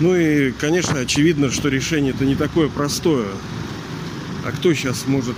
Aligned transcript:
Ну 0.00 0.14
и, 0.14 0.52
конечно, 0.52 1.00
очевидно, 1.00 1.50
что 1.50 1.68
решение 1.68 2.12
это 2.12 2.24
не 2.24 2.36
такое 2.36 2.68
простое. 2.68 3.26
А 4.44 4.52
кто 4.52 4.72
сейчас 4.72 5.06
может 5.06 5.36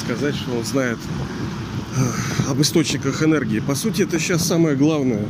сказать, 0.00 0.34
что 0.34 0.56
он 0.56 0.64
знает 0.64 0.98
э, 1.96 2.50
об 2.50 2.60
источниках 2.60 3.22
энергии? 3.22 3.60
По 3.60 3.76
сути, 3.76 4.02
это 4.02 4.18
сейчас 4.18 4.44
самое 4.44 4.74
главное. 4.74 5.24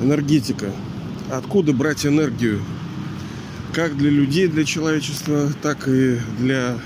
Энергетика. 0.00 0.72
Откуда 1.30 1.72
брать 1.72 2.04
энергию? 2.04 2.60
Как 3.72 3.96
для 3.96 4.10
людей, 4.10 4.48
для 4.48 4.64
человечества, 4.64 5.52
так 5.62 5.86
и 5.86 6.18
для 6.38 6.78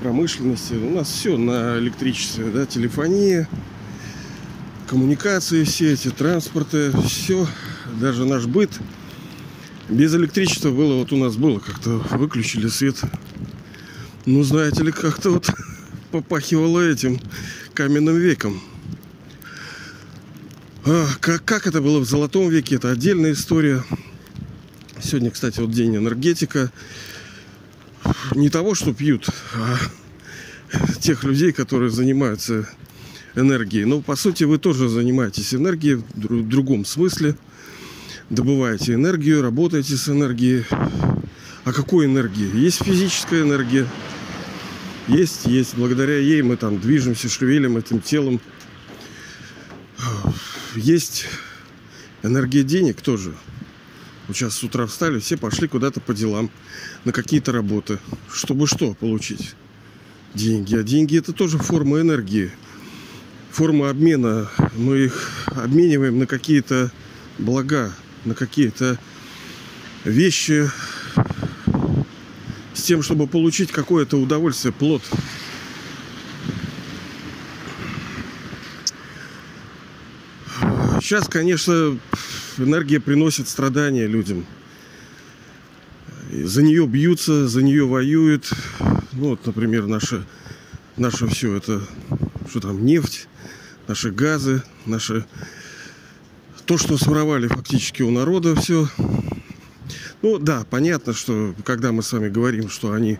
промышленности. 0.00 0.72
У 0.74 0.90
нас 0.90 1.08
все 1.08 1.36
на 1.36 1.78
электричестве, 1.78 2.46
да, 2.46 2.64
телефония, 2.64 3.46
коммуникации 4.88 5.64
все 5.64 5.92
эти, 5.92 6.10
транспорты, 6.10 6.92
все, 7.06 7.46
даже 8.00 8.24
наш 8.24 8.46
быт. 8.46 8.70
Без 9.88 10.14
электричества 10.14 10.70
было, 10.70 10.94
вот 10.94 11.12
у 11.12 11.16
нас 11.16 11.36
было, 11.36 11.58
как-то 11.58 11.90
выключили 12.16 12.68
свет. 12.68 13.00
Ну, 14.24 14.42
знаете 14.42 14.82
ли, 14.82 14.92
как-то 14.92 15.30
вот 15.30 15.50
попахивало 16.10 16.80
этим 16.80 17.20
каменным 17.74 18.16
веком. 18.16 18.60
А, 20.86 21.06
как, 21.20 21.44
как 21.44 21.66
это 21.66 21.80
было 21.82 22.00
в 22.00 22.04
Золотом 22.04 22.48
веке, 22.48 22.76
это 22.76 22.90
отдельная 22.90 23.32
история. 23.32 23.84
Сегодня, 25.02 25.30
кстати, 25.30 25.60
вот 25.60 25.70
день 25.70 25.96
энергетика. 25.96 26.72
Не 28.34 28.48
того, 28.48 28.74
что 28.74 28.92
пьют, 28.94 29.28
а 29.54 29.78
тех 31.00 31.24
людей, 31.24 31.52
которые 31.52 31.90
занимаются 31.90 32.68
энергией. 33.34 33.84
Но, 33.84 34.00
по 34.00 34.16
сути, 34.16 34.44
вы 34.44 34.58
тоже 34.58 34.88
занимаетесь 34.88 35.54
энергией 35.54 35.96
в 36.14 36.48
другом 36.48 36.84
смысле. 36.84 37.36
Добываете 38.30 38.94
энергию, 38.94 39.42
работаете 39.42 39.96
с 39.96 40.08
энергией. 40.08 40.64
А 41.64 41.72
какой 41.72 42.06
энергии? 42.06 42.56
Есть 42.56 42.82
физическая 42.82 43.42
энергия. 43.42 43.86
Есть, 45.08 45.46
есть. 45.46 45.76
Благодаря 45.76 46.16
ей 46.16 46.40
мы 46.40 46.56
там 46.56 46.80
движемся, 46.80 47.28
шевелим 47.28 47.76
этим 47.76 48.00
телом. 48.00 48.40
Есть 50.74 51.26
энергия 52.22 52.62
денег 52.62 53.02
тоже. 53.02 53.34
Вот 54.26 54.36
сейчас 54.36 54.54
с 54.54 54.62
утра 54.62 54.86
встали, 54.86 55.18
все 55.18 55.36
пошли 55.36 55.68
куда-то 55.68 56.00
по 56.00 56.14
делам, 56.14 56.50
на 57.04 57.12
какие-то 57.12 57.52
работы. 57.52 57.98
Чтобы 58.32 58.66
что 58.66 58.94
получить? 58.94 59.54
Деньги. 60.32 60.76
А 60.76 60.82
деньги 60.82 61.18
это 61.18 61.34
тоже 61.34 61.58
форма 61.58 62.00
энергии. 62.00 62.50
Форма 63.50 63.90
обмена. 63.90 64.48
Мы 64.76 65.04
их 65.04 65.30
обмениваем 65.46 66.18
на 66.18 66.26
какие-то 66.26 66.90
блага, 67.38 67.92
на 68.24 68.34
какие-то 68.34 68.98
вещи 70.04 70.70
с 72.74 72.82
тем, 72.82 73.02
чтобы 73.02 73.26
получить 73.26 73.70
какое-то 73.70 74.16
удовольствие, 74.20 74.72
плод. 74.72 75.02
Сейчас, 81.00 81.28
конечно, 81.28 81.98
энергия 82.56 83.00
приносит 83.00 83.48
страдания 83.48 84.06
людям. 84.06 84.46
За 86.30 86.62
нее 86.62 86.86
бьются, 86.86 87.46
за 87.46 87.62
нее 87.62 87.86
воюют. 87.86 88.50
Ну, 89.12 89.28
вот, 89.30 89.46
например, 89.46 89.86
наше, 89.86 90.24
наше 90.96 91.26
все 91.26 91.54
это, 91.54 91.82
что 92.48 92.60
там, 92.60 92.84
нефть, 92.84 93.28
наши 93.86 94.10
газы, 94.10 94.62
наши... 94.86 95.26
То, 96.66 96.78
что 96.78 96.96
своровали 96.96 97.46
фактически 97.46 98.02
у 98.02 98.10
народа 98.10 98.54
все. 98.56 98.88
Ну 100.22 100.38
да, 100.38 100.64
понятно, 100.70 101.12
что 101.12 101.54
когда 101.62 101.92
мы 101.92 102.02
с 102.02 102.10
вами 102.10 102.30
говорим, 102.30 102.70
что 102.70 102.92
они 102.92 103.18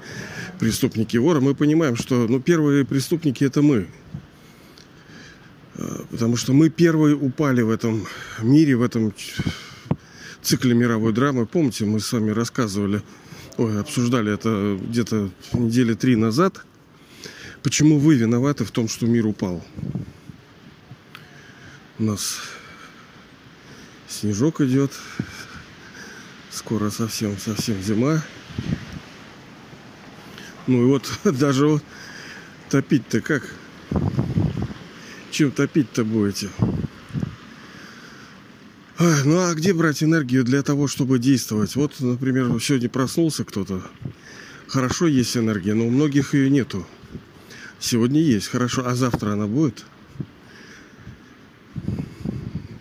преступники 0.59 1.19
воры, 1.19 1.43
мы 1.43 1.55
понимаем, 1.55 1.97
что 1.97 2.27
ну, 2.27 2.41
первые 2.41 2.87
преступники 2.87 3.45
это 3.45 3.61
мы. 3.61 3.87
А, 5.77 6.07
потому 6.11 6.37
что 6.37 6.55
мы 6.55 6.71
первые 6.71 7.15
упали 7.15 7.61
в 7.61 7.69
этом 7.69 8.07
мире, 8.41 8.77
в 8.77 8.83
этом 8.83 9.13
цикле 10.41 10.73
мировой 10.73 11.13
драмы. 11.13 11.45
Помните, 11.45 11.85
мы 11.85 12.01
с 12.01 12.11
вами 12.11 12.31
рассказывали, 12.31 13.03
ой, 13.59 13.79
обсуждали 13.79 14.33
это 14.33 14.79
где-то 14.81 15.29
недели 15.53 15.93
три 15.93 16.17
назад. 16.17 16.65
Почему 17.63 17.99
вы 17.99 18.15
виноваты 18.15 18.65
в 18.65 18.71
том, 18.71 18.89
что 18.89 19.07
мир 19.07 19.27
упал? 19.27 19.63
У 21.99 22.05
нас 22.05 22.41
снежок 24.09 24.61
идет. 24.61 24.93
Скоро 26.51 26.91
совсем-совсем 26.91 27.83
зима. 27.83 28.23
Ну 30.67 30.83
и 30.83 30.87
вот 30.87 31.11
даже 31.25 31.67
вот 31.67 31.85
топить-то 32.71 33.21
как? 33.21 33.49
Чем 35.31 35.51
топить-то 35.51 36.05
будете? 36.05 36.49
А, 38.97 39.25
ну 39.25 39.41
а 39.41 39.55
где 39.55 39.75
брать 39.75 40.03
энергию 40.03 40.45
для 40.45 40.63
того, 40.63 40.87
чтобы 40.87 41.19
действовать? 41.19 41.75
Вот, 41.75 41.99
например, 42.01 42.47
сегодня 42.61 42.89
проснулся 42.89 43.45
кто-то. 43.45 43.83
Хорошо 44.69 45.07
есть 45.07 45.37
энергия, 45.37 45.75
но 45.75 45.87
у 45.87 45.91
многих 45.91 46.35
ее 46.35 46.49
нету. 46.49 46.87
Сегодня 47.81 48.21
есть, 48.21 48.49
хорошо, 48.49 48.87
а 48.87 48.95
завтра 48.95 49.33
она 49.33 49.47
будет? 49.47 49.85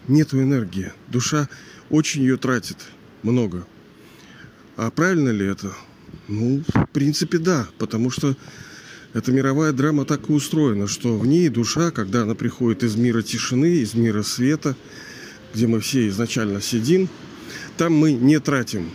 Нету 0.08 0.42
энергии. 0.42 0.92
Душа 1.08 1.48
очень 1.90 2.22
ее 2.22 2.38
тратит. 2.38 2.78
Много. 3.22 3.66
А 4.76 4.92
правильно 4.92 5.30
ли 5.30 5.46
это? 5.46 5.72
Ну, 6.28 6.64
в 6.74 6.88
принципе, 6.88 7.38
да. 7.38 7.68
Потому 7.78 8.10
что 8.10 8.36
эта 9.14 9.32
мировая 9.32 9.72
драма 9.72 10.06
так 10.06 10.30
и 10.30 10.34
устроена, 10.34 10.88
что 10.88 11.18
в 11.18 11.26
ней 11.26 11.48
душа, 11.50 11.92
когда 11.92 12.24
она 12.24 12.36
приходит 12.36 12.84
из 12.84 12.96
мира 12.96 13.22
тишины, 13.22 13.78
из 13.78 13.94
мира 13.94 14.24
света, 14.24 14.76
где 15.54 15.68
мы 15.68 15.80
все 15.80 16.08
изначально 16.10 16.62
сидим, 16.62 17.08
там 17.78 17.94
мы 17.94 18.14
не 18.14 18.40
тратим. 18.40 18.90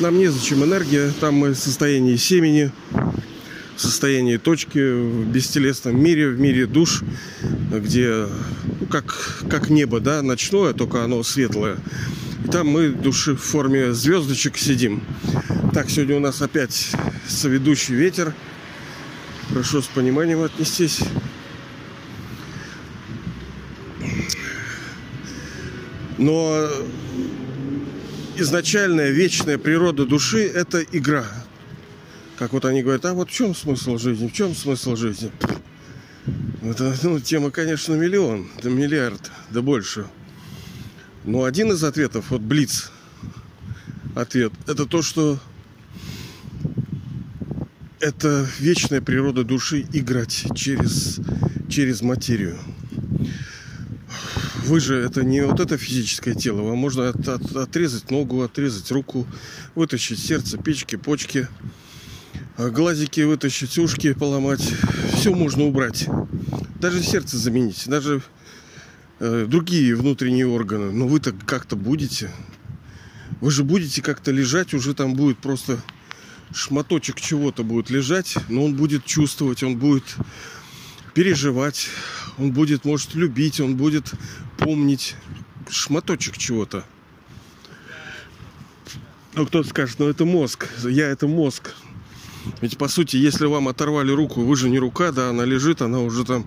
Нам 0.00 0.18
незачем 0.18 0.64
энергия, 0.64 1.12
там 1.20 1.34
мы 1.36 1.50
в 1.50 1.58
состоянии 1.58 2.16
семени, 2.16 2.72
в 3.76 3.80
состоянии 3.80 4.36
точки 4.36 4.78
в 4.78 5.26
бестелесном 5.30 6.02
мире, 6.02 6.28
в 6.30 6.40
мире 6.40 6.66
душ, 6.66 7.02
где 7.70 8.26
как, 8.92 9.44
как 9.50 9.70
небо, 9.70 9.98
да, 9.98 10.22
ночное, 10.22 10.72
только 10.72 11.02
оно 11.02 11.24
светлое. 11.24 11.78
И 12.44 12.48
там 12.48 12.68
мы 12.68 12.90
души 12.90 13.34
в 13.34 13.42
форме 13.42 13.92
звездочек 13.92 14.56
сидим. 14.56 15.02
Так, 15.74 15.90
сегодня 15.90 16.16
у 16.16 16.20
нас 16.20 16.40
опять 16.42 16.90
соведущий 17.26 17.96
ветер– 17.96 18.34
Прошу 19.52 19.82
с 19.82 19.86
пониманием 19.86 20.42
отнестись. 20.42 21.00
Но 26.16 26.68
изначальная 28.38 29.10
вечная 29.10 29.58
природа 29.58 30.06
души– 30.06 30.46
это 30.54 30.80
игра. 30.80 31.26
Как 32.38 32.54
вот 32.54 32.64
они 32.64 32.82
говорят, 32.82 33.04
а 33.04 33.12
вот 33.12 33.28
в 33.28 33.32
чем 33.32 33.54
смысл 33.54 33.98
жизни, 33.98 34.28
в 34.28 34.32
чем 34.32 34.54
смысл 34.54 34.96
жизни? 34.96 35.30
Это 36.62 36.94
ну, 37.02 37.18
тема, 37.18 37.50
конечно, 37.50 37.94
миллион, 37.94 38.48
да 38.62 38.70
миллиард, 38.70 39.30
да 39.50 39.62
больше. 39.62 40.06
Но 41.24 41.44
один 41.44 41.72
из 41.72 41.82
ответов, 41.82 42.30
вот 42.30 42.40
Блиц, 42.40 42.90
ответ, 44.14 44.52
это 44.66 44.86
то, 44.86 45.02
что 45.02 45.40
это 48.00 48.46
вечная 48.58 49.00
природа 49.00 49.44
души 49.44 49.86
играть 49.92 50.46
через, 50.54 51.20
через 51.68 52.02
материю. 52.02 52.58
Вы 54.64 54.80
же 54.80 54.96
это 54.96 55.24
не 55.24 55.44
вот 55.44 55.58
это 55.58 55.76
физическое 55.76 56.34
тело. 56.34 56.62
Вам 56.62 56.78
можно 56.78 57.08
от, 57.08 57.28
от, 57.28 57.56
отрезать 57.56 58.10
ногу, 58.10 58.42
отрезать 58.42 58.90
руку, 58.92 59.26
вытащить 59.74 60.20
сердце, 60.20 60.58
печки, 60.58 60.96
почки, 60.96 61.48
а 62.56 62.70
глазики 62.70 63.22
вытащить, 63.22 63.78
ушки 63.78 64.12
поломать. 64.12 64.62
Все 65.22 65.32
можно 65.32 65.62
убрать. 65.62 66.08
Даже 66.80 67.00
сердце 67.00 67.38
заменить, 67.38 67.84
даже 67.86 68.22
э, 69.20 69.46
другие 69.48 69.94
внутренние 69.94 70.48
органы. 70.48 70.90
Но 70.90 71.06
вы-то 71.06 71.32
как-то 71.46 71.76
будете. 71.76 72.28
Вы 73.40 73.52
же 73.52 73.62
будете 73.62 74.02
как-то 74.02 74.32
лежать, 74.32 74.74
уже 74.74 74.94
там 74.94 75.14
будет 75.14 75.38
просто 75.38 75.78
шматочек 76.52 77.20
чего-то 77.20 77.62
будет 77.62 77.88
лежать, 77.88 78.34
но 78.48 78.64
он 78.64 78.74
будет 78.74 79.04
чувствовать, 79.04 79.62
он 79.62 79.76
будет 79.76 80.16
переживать, 81.14 81.88
он 82.36 82.50
будет, 82.50 82.84
может, 82.84 83.14
любить, 83.14 83.60
он 83.60 83.76
будет 83.76 84.14
помнить 84.58 85.14
шматочек 85.70 86.36
чего-то. 86.36 86.84
Ну, 89.34 89.46
кто-то 89.46 89.68
скажет, 89.68 90.00
ну 90.00 90.08
это 90.08 90.24
мозг, 90.24 90.66
я 90.82 91.06
это 91.06 91.28
мозг. 91.28 91.76
Ведь, 92.60 92.78
по 92.78 92.88
сути, 92.88 93.16
если 93.16 93.46
вам 93.46 93.68
оторвали 93.68 94.12
руку, 94.12 94.42
вы 94.42 94.56
же 94.56 94.68
не 94.68 94.78
рука, 94.78 95.12
да, 95.12 95.30
она 95.30 95.44
лежит, 95.44 95.82
она 95.82 96.00
уже 96.00 96.24
там 96.24 96.46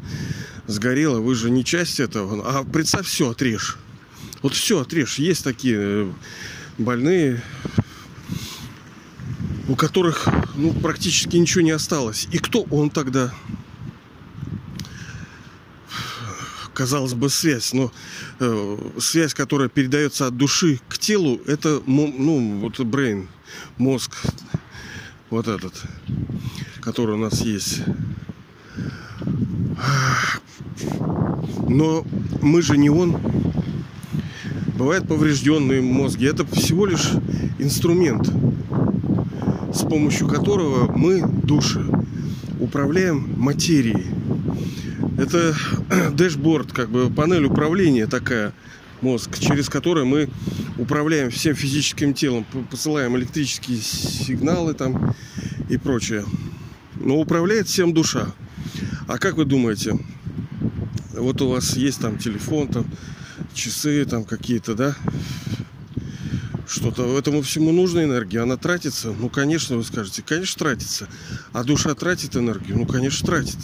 сгорела, 0.68 1.20
вы 1.20 1.36
же 1.36 1.50
не 1.50 1.64
часть 1.64 2.00
этого. 2.00 2.44
А 2.46 2.64
представь, 2.64 3.08
все, 3.08 3.30
отрежь. 3.30 3.78
Вот 4.42 4.54
все 4.54 4.80
отрежь. 4.82 5.20
Есть 5.20 5.44
такие 5.44 5.78
э, 5.80 6.12
больные, 6.78 7.42
у 9.68 9.76
которых 9.76 10.28
ну, 10.56 10.74
практически 10.74 11.38
ничего 11.38 11.62
не 11.62 11.72
осталось. 11.72 12.28
И 12.32 12.38
кто 12.38 12.64
он 12.64 12.90
тогда? 12.90 13.34
казалось 16.74 17.14
бы, 17.14 17.30
связь, 17.30 17.72
но 17.72 17.90
э, 18.40 18.78
связь, 19.00 19.34
которая 19.34 19.70
передается 19.70 20.28
от 20.28 20.36
души 20.36 20.82
к 20.90 20.98
телу, 20.98 21.40
это, 21.48 21.82
ну, 21.88 22.60
вот 22.60 22.80
брейн, 22.82 23.30
мозг, 23.78 24.12
вот 25.30 25.48
этот, 25.48 25.74
который 26.82 27.16
у 27.16 27.18
нас 27.18 27.42
есть. 27.42 27.82
Но 31.68 32.06
мы 32.42 32.62
же 32.62 32.78
не 32.78 32.90
он. 32.90 33.18
Бывают 34.78 35.08
поврежденные 35.08 35.82
мозги. 35.82 36.26
Это 36.26 36.46
всего 36.46 36.86
лишь 36.86 37.12
инструмент, 37.60 38.30
с 39.74 39.80
помощью 39.80 40.28
которого 40.28 40.92
мы, 40.92 41.28
души, 41.28 41.86
управляем 42.60 43.34
материей. 43.38 44.06
Это 45.18 45.56
дэшборд, 46.14 46.72
как 46.72 46.90
бы 46.90 47.10
панель 47.10 47.46
управления 47.46 48.06
такая, 48.06 48.54
мозг, 49.06 49.38
через 49.40 49.70
который 49.70 50.04
мы 50.04 50.30
управляем 50.80 51.30
всем 51.30 51.56
физическим 51.56 52.16
телом, 52.16 52.44
посылаем 52.72 53.16
электрические 53.16 53.78
сигналы 53.78 54.74
там 54.74 55.16
и 55.70 55.78
прочее. 55.78 56.26
Но 56.96 57.18
управляет 57.20 57.68
всем 57.68 57.94
душа. 57.94 58.34
А 59.08 59.20
как 59.20 59.38
вы 59.38 59.46
думаете, 59.46 60.00
вот 61.14 61.40
у 61.42 61.50
вас 61.50 61.78
есть 61.78 62.02
там 62.02 62.18
телефон, 62.18 62.68
там 62.68 62.86
часы 63.54 64.06
там 64.06 64.24
какие-то, 64.24 64.74
да? 64.74 64.96
Что-то 66.68 67.18
этому 67.20 67.44
всему 67.44 67.72
нужна 67.72 68.06
энергия, 68.06 68.40
она 68.40 68.58
тратится? 68.58 69.12
Ну, 69.12 69.30
конечно, 69.30 69.78
вы 69.78 69.84
скажете, 69.84 70.24
конечно, 70.24 70.58
тратится. 70.58 71.08
А 71.54 71.64
душа 71.64 71.94
тратит 71.94 72.36
энергию? 72.36 72.80
Ну, 72.80 72.88
конечно, 72.88 73.28
тратит. 73.28 73.60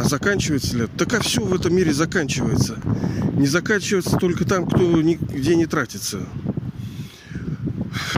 А 0.00 0.04
заканчивается 0.04 0.78
ли? 0.78 0.86
Так 0.96 1.12
а 1.12 1.20
все 1.20 1.42
в 1.42 1.52
этом 1.52 1.74
мире 1.74 1.92
заканчивается. 1.92 2.80
Не 3.34 3.46
заканчивается 3.46 4.16
только 4.16 4.46
там, 4.46 4.66
кто 4.66 5.02
нигде 5.02 5.54
не 5.56 5.66
тратится. 5.66 6.26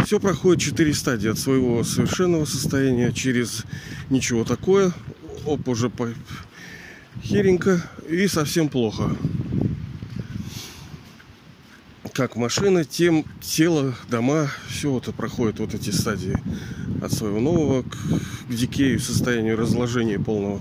Все 0.07 0.21
проходит 0.21 0.63
четыре 0.63 0.95
стадии 0.95 1.29
от 1.29 1.41
своего 1.41 1.83
совершенного 1.83 2.45
состояния 2.45 3.13
через 3.13 3.65
ничего 4.11 4.45
такое, 4.45 4.93
оп, 5.45 5.67
уже 5.67 5.91
по 5.91 6.09
херенько 7.21 7.83
и 8.09 8.29
совсем 8.29 8.69
плохо. 8.69 9.17
Как 12.13 12.37
машина, 12.37 12.85
тем 12.85 13.25
тело, 13.41 13.93
дома, 14.09 14.49
все 14.69 14.99
это 14.99 15.11
проходит 15.11 15.59
вот 15.59 15.75
эти 15.75 15.91
стадии 15.91 16.39
от 17.03 17.13
своего 17.13 17.41
нового 17.41 17.83
к, 17.83 17.97
к 18.49 18.55
дикею, 18.55 19.01
состоянию 19.01 19.57
разложения 19.57 20.21
полного. 20.21 20.61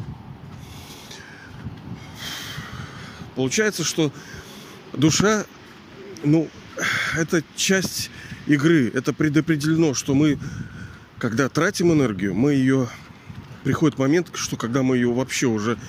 Получается, 3.42 3.84
что 3.84 4.14
душа, 4.94 5.46
ну, 6.24 6.48
это 7.18 7.44
часть 7.56 8.12
игры. 8.46 8.92
Это 8.94 9.14
предопределено, 9.14 9.96
что 9.96 10.14
мы, 10.14 10.38
когда 11.18 11.50
тратим 11.50 11.92
энергию, 11.92 12.36
мы 12.36 12.54
ее... 12.54 12.88
Приходит 13.64 13.98
момент, 13.98 14.30
что 14.36 14.58
когда 14.58 14.84
мы 14.84 14.98
ее 14.98 15.12
вообще 15.12 15.48
уже... 15.48 15.80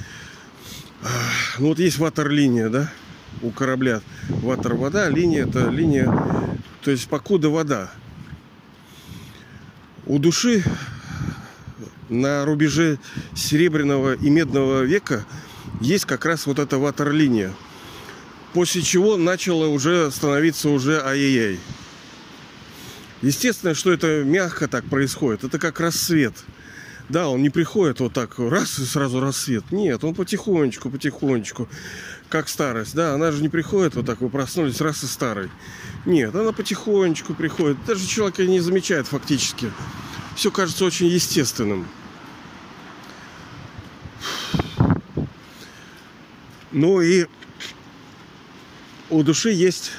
Ну 1.59 1.69
вот 1.69 1.79
есть 1.79 1.99
ватер-линия, 1.99 2.71
да, 2.71 2.91
у 3.43 3.51
корабля. 3.51 4.01
Ватер-вода, 4.31 5.11
линия 5.11 5.47
это 5.47 5.69
линия... 5.69 6.11
То 6.81 6.91
есть 6.91 7.07
покуда 7.07 7.51
вода. 7.51 7.91
У 10.07 10.19
души 10.19 10.65
на 12.09 12.47
рубеже 12.47 12.99
серебряного 13.35 14.15
и 14.15 14.31
медного 14.31 14.85
века 14.85 15.27
есть 15.83 16.05
как 16.05 16.25
раз 16.25 16.47
вот 16.47 16.59
эта 16.59 16.79
ватерлиния. 16.79 17.53
После 18.55 18.83
чего 18.83 19.17
начало 19.17 19.67
уже 19.67 20.11
становиться 20.11 20.69
уже 20.69 21.03
ай-яй-яй. 21.03 21.59
Естественно, 23.23 23.75
что 23.75 23.93
это 23.93 24.25
мягко 24.25 24.69
так 24.69 24.85
происходит. 24.85 25.45
Это 25.45 25.59
как 25.59 25.81
рассвет. 25.81 26.35
Да, 27.09 27.29
он 27.29 27.43
не 27.43 27.51
приходит 27.51 28.01
вот 28.01 28.13
так 28.13 28.39
раз 28.39 28.79
и 28.79 28.85
сразу 28.85 29.21
рассвет. 29.21 29.65
Нет, 29.71 30.03
он 30.05 30.15
потихонечку, 30.15 30.91
потихонечку. 30.91 31.69
Как 32.29 32.49
старость. 32.49 32.95
Да, 32.95 33.15
она 33.15 33.33
же 33.33 33.43
не 33.43 33.49
приходит 33.49 33.95
вот 33.95 34.07
так, 34.07 34.21
вы 34.21 34.31
проснулись 34.31 34.81
раз 34.81 35.03
и 35.03 35.07
старый. 35.07 35.51
Нет, 36.07 36.35
она 36.35 36.53
потихонечку 36.53 37.35
приходит. 37.35 37.77
Даже 37.87 38.07
человек 38.07 38.39
не 38.39 38.61
замечает 38.61 39.07
фактически. 39.07 39.71
Все 40.37 40.51
кажется 40.51 40.85
очень 40.85 41.07
естественным. 41.07 41.87
Ну 46.73 47.01
и 47.01 47.27
у 49.11 49.23
души 49.23 49.51
есть 49.51 49.93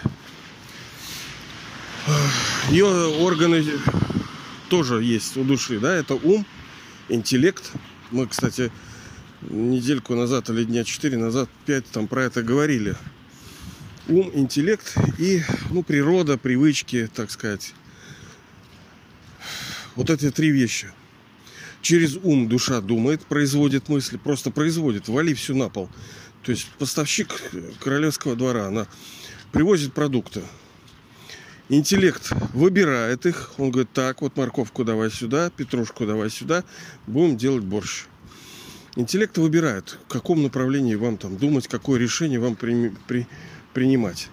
ее 2.70 2.86
органы 2.86 3.64
тоже 4.70 5.04
есть 5.04 5.38
у 5.38 5.44
души, 5.44 5.80
да, 5.80 5.94
это 5.94 6.16
ум, 6.16 6.46
интеллект. 7.10 7.72
Мы, 8.10 8.28
кстати, 8.28 8.72
недельку 9.42 10.16
назад 10.16 10.50
или 10.50 10.64
дня 10.64 10.84
четыре 10.84 11.18
назад, 11.18 11.50
пять 11.66 11.86
там 11.86 12.08
про 12.08 12.24
это 12.24 12.42
говорили. 12.42 12.96
Ум, 14.08 14.32
интеллект 14.34 14.96
и, 15.20 15.44
ну, 15.70 15.84
природа, 15.84 16.38
привычки, 16.38 17.10
так 17.14 17.30
сказать. 17.30 17.74
Вот 19.96 20.10
эти 20.10 20.32
три 20.32 20.50
вещи. 20.50 20.92
Через 21.82 22.18
ум 22.24 22.50
душа 22.50 22.82
думает, 22.82 23.26
производит 23.26 23.90
мысли, 23.90 24.18
просто 24.18 24.50
производит, 24.50 25.08
вали 25.08 25.34
все 25.34 25.54
на 25.54 25.70
пол. 25.70 25.90
То 26.44 26.52
есть 26.52 26.70
поставщик 26.78 27.42
королевского 27.80 28.36
двора, 28.36 28.68
она 28.68 28.86
привозит 29.52 29.94
продукты. 29.94 30.42
Интеллект 31.70 32.32
выбирает 32.54 33.26
их. 33.26 33.54
Он 33.58 33.72
говорит, 33.72 33.92
так, 33.94 34.22
вот 34.22 34.36
морковку 34.36 34.84
давай 34.84 35.10
сюда, 35.10 35.50
петрушку 35.50 36.06
давай 36.06 36.30
сюда, 36.30 36.66
будем 37.08 37.38
делать 37.38 37.64
борщ. 37.64 38.06
Интеллект 38.96 39.38
выбирает, 39.38 39.98
в 40.08 40.12
каком 40.12 40.44
направлении 40.44 40.96
вам 40.96 41.18
там 41.18 41.38
думать, 41.38 41.68
какое 41.68 41.98
решение 41.98 42.40
вам 42.40 42.56
при, 42.56 42.94
при, 43.08 43.26
принимать. 43.74 44.28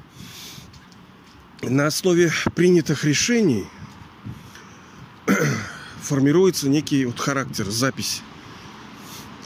На 1.63 1.87
основе 1.87 2.33
принятых 2.57 3.05
решений 3.05 3.67
формируется 6.03 6.69
некий 6.69 7.07
вот 7.07 7.21
характер, 7.21 7.71
запись 7.71 8.23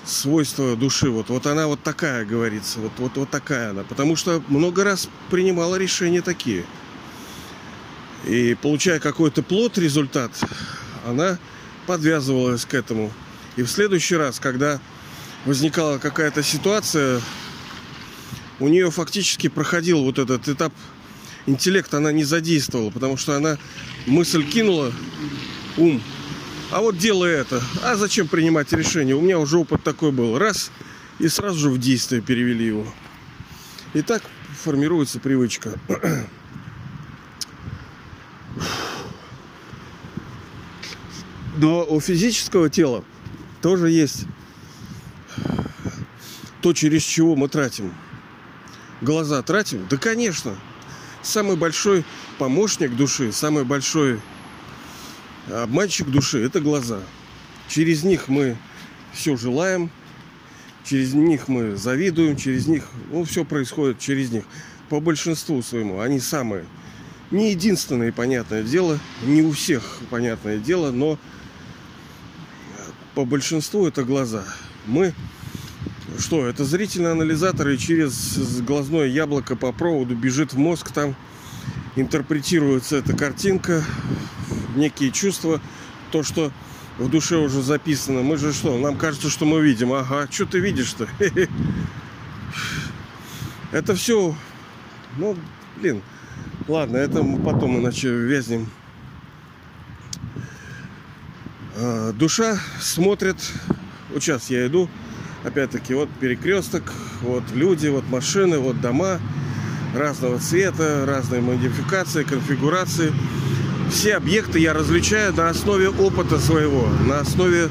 свойства 0.05 0.77
души. 0.77 1.11
Вот, 1.11 1.29
вот 1.29 1.47
она 1.47 1.67
вот 1.67 1.83
такая, 1.83 2.25
говорится. 2.25 2.81
Вот, 2.81 2.93
вот, 2.99 3.17
вот 3.17 3.31
такая 3.31 3.71
она. 3.71 3.85
Потому 3.85 4.17
что 4.17 4.43
много 4.49 4.85
раз 4.85 5.09
принимала 5.31 5.77
решения 5.77 6.23
такие. 6.23 6.65
И 8.27 8.57
получая 8.61 9.01
какой-то 9.01 9.43
плод, 9.43 9.77
результат, 9.79 10.33
она 11.07 11.39
подвязывалась 11.87 12.65
к 12.65 12.75
этому. 12.75 13.13
И 13.57 13.63
в 13.63 13.69
следующий 13.69 14.17
раз, 14.17 14.41
когда 14.41 14.81
возникала 15.45 15.99
какая-то 15.99 16.43
ситуация, 16.43 17.21
у 18.61 18.69
нее 18.69 18.91
фактически 18.91 19.49
проходил 19.49 20.03
вот 20.03 20.19
этот 20.19 20.49
этап 20.49 20.73
интеллект, 21.47 21.93
она 21.93 22.13
не 22.13 22.25
задействовала, 22.25 22.91
потому 22.91 23.17
что 23.17 23.37
она 23.37 23.59
мысль 24.07 24.45
кинула, 24.49 24.93
ум 25.77 26.03
а 26.75 26.81
вот 26.81 26.99
делай 26.99 27.31
это. 27.31 27.63
А 27.85 27.95
зачем 27.95 28.27
принимать 28.27 28.73
решение? 28.73 29.15
У 29.15 29.21
меня 29.21 29.39
уже 29.39 29.59
опыт 29.59 29.85
такой 29.85 30.11
был. 30.11 30.37
Раз, 30.39 30.73
и 31.21 31.29
сразу 31.29 31.57
же 31.57 31.71
в 31.71 31.79
действие 31.79 32.21
перевели 32.21 32.67
его. 32.67 32.85
И 33.93 34.03
так 34.03 34.25
формируется 34.61 35.21
привычка. 35.21 35.79
Но 41.59 41.85
у 41.85 42.01
физического 42.01 42.69
тела 42.69 43.05
тоже 43.63 43.91
есть 43.91 44.25
то, 46.61 46.73
через 46.73 47.05
чего 47.05 47.37
мы 47.37 47.49
тратим. 47.49 47.95
Глаза 49.01 49.41
тратим? 49.43 49.87
Да, 49.89 49.97
конечно. 49.97 50.57
Самый 51.23 51.55
большой 51.55 52.05
помощник 52.39 52.97
души, 52.97 53.31
самый 53.31 53.63
большой 53.63 54.21
Обманщик 55.51 56.09
души– 56.09 56.39
это 56.45 56.61
глаза. 56.61 57.01
Через 57.69 58.03
них 58.03 58.29
мы 58.29 58.57
все 59.13 59.37
желаем, 59.37 59.91
через 60.85 61.15
них 61.15 61.49
мы 61.49 61.77
завидуем, 61.77 62.37
через 62.37 62.67
них, 62.67 62.85
ну, 63.11 63.25
все 63.25 63.45
происходит 63.45 63.99
через 63.99 64.31
них. 64.31 64.45
По 64.89 65.01
большинству 65.01 65.63
своему 65.63 66.01
они 66.01 66.21
самые. 66.21 66.65
Не 67.31 67.51
единственное, 67.51 68.13
понятное 68.13 68.63
дело, 68.63 68.99
не 69.25 69.43
у 69.43 69.53
всех, 69.53 69.99
понятное 70.11 70.59
дело, 70.59 70.93
но 70.93 71.19
по 73.15 73.25
большинству 73.25 73.87
это 73.87 74.05
глаза. 74.05 74.45
Мы 74.87 75.15
что, 76.19 76.47
это 76.47 76.65
зрительный 76.65 77.13
анализатор, 77.13 77.69
и 77.69 77.79
через 77.79 78.61
глазное 78.61 79.07
яблоко 79.07 79.57
по 79.57 79.73
проводу 79.73 80.15
бежит 80.15 80.53
в 80.53 80.59
мозг 80.59 80.93
там 80.93 81.17
интерпретируется 81.97 82.97
эта 82.97 83.17
картинка, 83.17 83.85
некие 84.77 85.11
чувства, 85.11 85.61
то, 86.11 86.23
что 86.23 86.53
в 86.99 87.09
душе 87.09 87.37
уже 87.37 87.63
записано. 87.63 88.23
Мы 88.23 88.37
же 88.37 88.53
что, 88.53 88.79
нам 88.79 88.97
кажется, 88.97 89.29
что 89.29 89.45
мы 89.45 89.61
видим. 89.61 89.93
Ага, 89.93 90.29
что 90.31 90.47
ты 90.47 90.61
видишь-то? 90.61 91.09
Это 93.73 93.95
все, 93.97 94.37
ну, 95.17 95.37
блин, 95.81 96.01
ладно, 96.69 96.97
это 96.97 97.25
мы 97.25 97.43
потом 97.43 97.77
иначе 97.81 98.09
вязнем. 98.09 98.69
А, 101.77 102.13
душа 102.13 102.57
смотрит, 102.81 103.37
вот 104.13 104.23
сейчас 104.23 104.49
я 104.49 104.69
иду, 104.69 104.89
опять-таки, 105.43 105.93
вот 105.95 106.09
перекресток, 106.21 106.93
вот 107.23 107.43
люди, 107.53 107.89
вот 107.89 108.09
машины, 108.09 108.61
вот 108.61 108.81
дома 108.81 109.19
разного 109.93 110.39
цвета, 110.39 111.05
разные 111.05 111.41
модификации, 111.41 112.23
конфигурации 112.23 113.13
все 113.95 114.17
объекты 114.17 114.59
я 114.59 114.73
различаю 114.73 115.33
на 115.35 115.49
основе 115.49 115.89
опыта 115.89 116.41
своего, 116.41 116.89
на 117.07 117.21
основе 117.21 117.71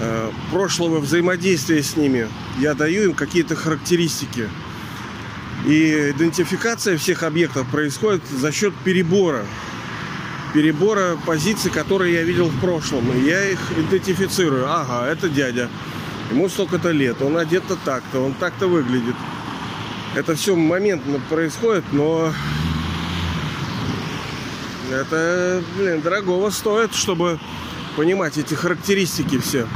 э, 0.00 0.30
прошлого 0.50 1.00
взаимодействия 1.00 1.82
с 1.82 1.96
ними. 1.96 2.28
Я 2.58 2.74
даю 2.74 3.04
им 3.04 3.14
какие-то 3.14 3.56
характеристики. 3.56 4.48
И 5.66 6.10
идентификация 6.10 6.98
всех 6.98 7.22
объектов 7.22 7.66
происходит 7.70 8.22
за 8.28 8.52
счет 8.52 8.74
перебора. 8.84 9.46
Перебора 10.52 11.16
позиций, 11.24 11.70
которые 11.70 12.14
я 12.14 12.22
видел 12.22 12.48
в 12.48 12.60
прошлом. 12.60 13.10
И 13.12 13.26
я 13.26 13.42
их 13.50 13.58
идентифицирую. 13.78 14.66
Ага, 14.68 15.06
это 15.10 15.30
дядя. 15.30 15.70
Ему 16.30 16.50
столько-то 16.50 16.90
лет. 16.90 17.22
Он 17.22 17.38
одет-то 17.38 17.76
так-то. 17.76 18.20
Он 18.20 18.34
так-то 18.34 18.68
выглядит. 18.68 19.16
Это 20.14 20.34
все 20.34 20.54
моментно 20.54 21.18
происходит, 21.30 21.84
но 21.92 22.32
это, 24.90 25.62
блин, 25.76 26.00
дорогого 26.00 26.50
стоит, 26.50 26.94
чтобы 26.94 27.38
понимать 27.96 28.38
эти 28.38 28.54
характеристики 28.54 29.38
все. 29.38 29.66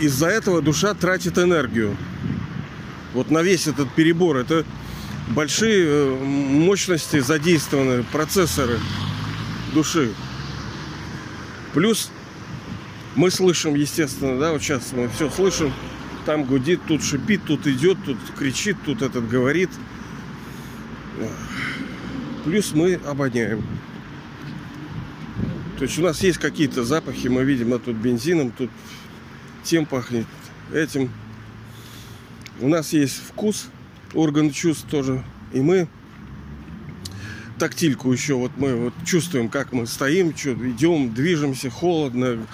Из-за 0.00 0.28
этого 0.28 0.60
душа 0.60 0.94
тратит 0.94 1.38
энергию. 1.38 1.96
Вот 3.12 3.30
на 3.30 3.42
весь 3.42 3.66
этот 3.66 3.90
перебор. 3.92 4.36
Это 4.36 4.64
большие 5.28 5.86
э, 5.86 6.24
мощности 6.24 7.20
задействованы, 7.20 8.02
процессоры 8.02 8.78
души. 9.72 10.12
Плюс 11.72 12.10
мы 13.14 13.30
слышим, 13.30 13.74
естественно, 13.74 14.38
да, 14.38 14.52
вот 14.52 14.62
сейчас 14.62 14.92
мы 14.92 15.08
все 15.08 15.30
слышим. 15.30 15.72
Там 16.26 16.44
гудит, 16.44 16.80
тут 16.86 17.02
шипит, 17.02 17.42
тут 17.46 17.66
идет, 17.66 17.98
тут 18.04 18.18
кричит, 18.36 18.76
тут 18.84 19.02
этот 19.02 19.28
говорит. 19.28 19.70
Плюс 22.44 22.74
мы 22.74 23.00
обоняем. 23.06 23.64
То 25.78 25.84
есть 25.84 25.98
у 25.98 26.02
нас 26.02 26.22
есть 26.22 26.38
какие-то 26.38 26.84
запахи, 26.84 27.28
мы 27.28 27.42
видим, 27.42 27.72
а 27.72 27.78
тут 27.78 27.96
бензином, 27.96 28.50
тут 28.50 28.70
тем 29.62 29.86
пахнет, 29.86 30.26
этим. 30.72 31.10
У 32.60 32.68
нас 32.68 32.92
есть 32.92 33.16
вкус, 33.28 33.68
орган 34.12 34.50
чувств 34.50 34.86
тоже. 34.90 35.24
И 35.54 35.60
мы 35.60 35.88
тактильку 37.58 38.12
еще, 38.12 38.34
вот 38.34 38.52
мы 38.56 38.76
вот 38.76 38.94
чувствуем, 39.06 39.48
как 39.48 39.72
мы 39.72 39.86
стоим, 39.86 40.36
что, 40.36 40.52
идем, 40.52 41.14
движемся, 41.14 41.70
холодно, 41.70 42.46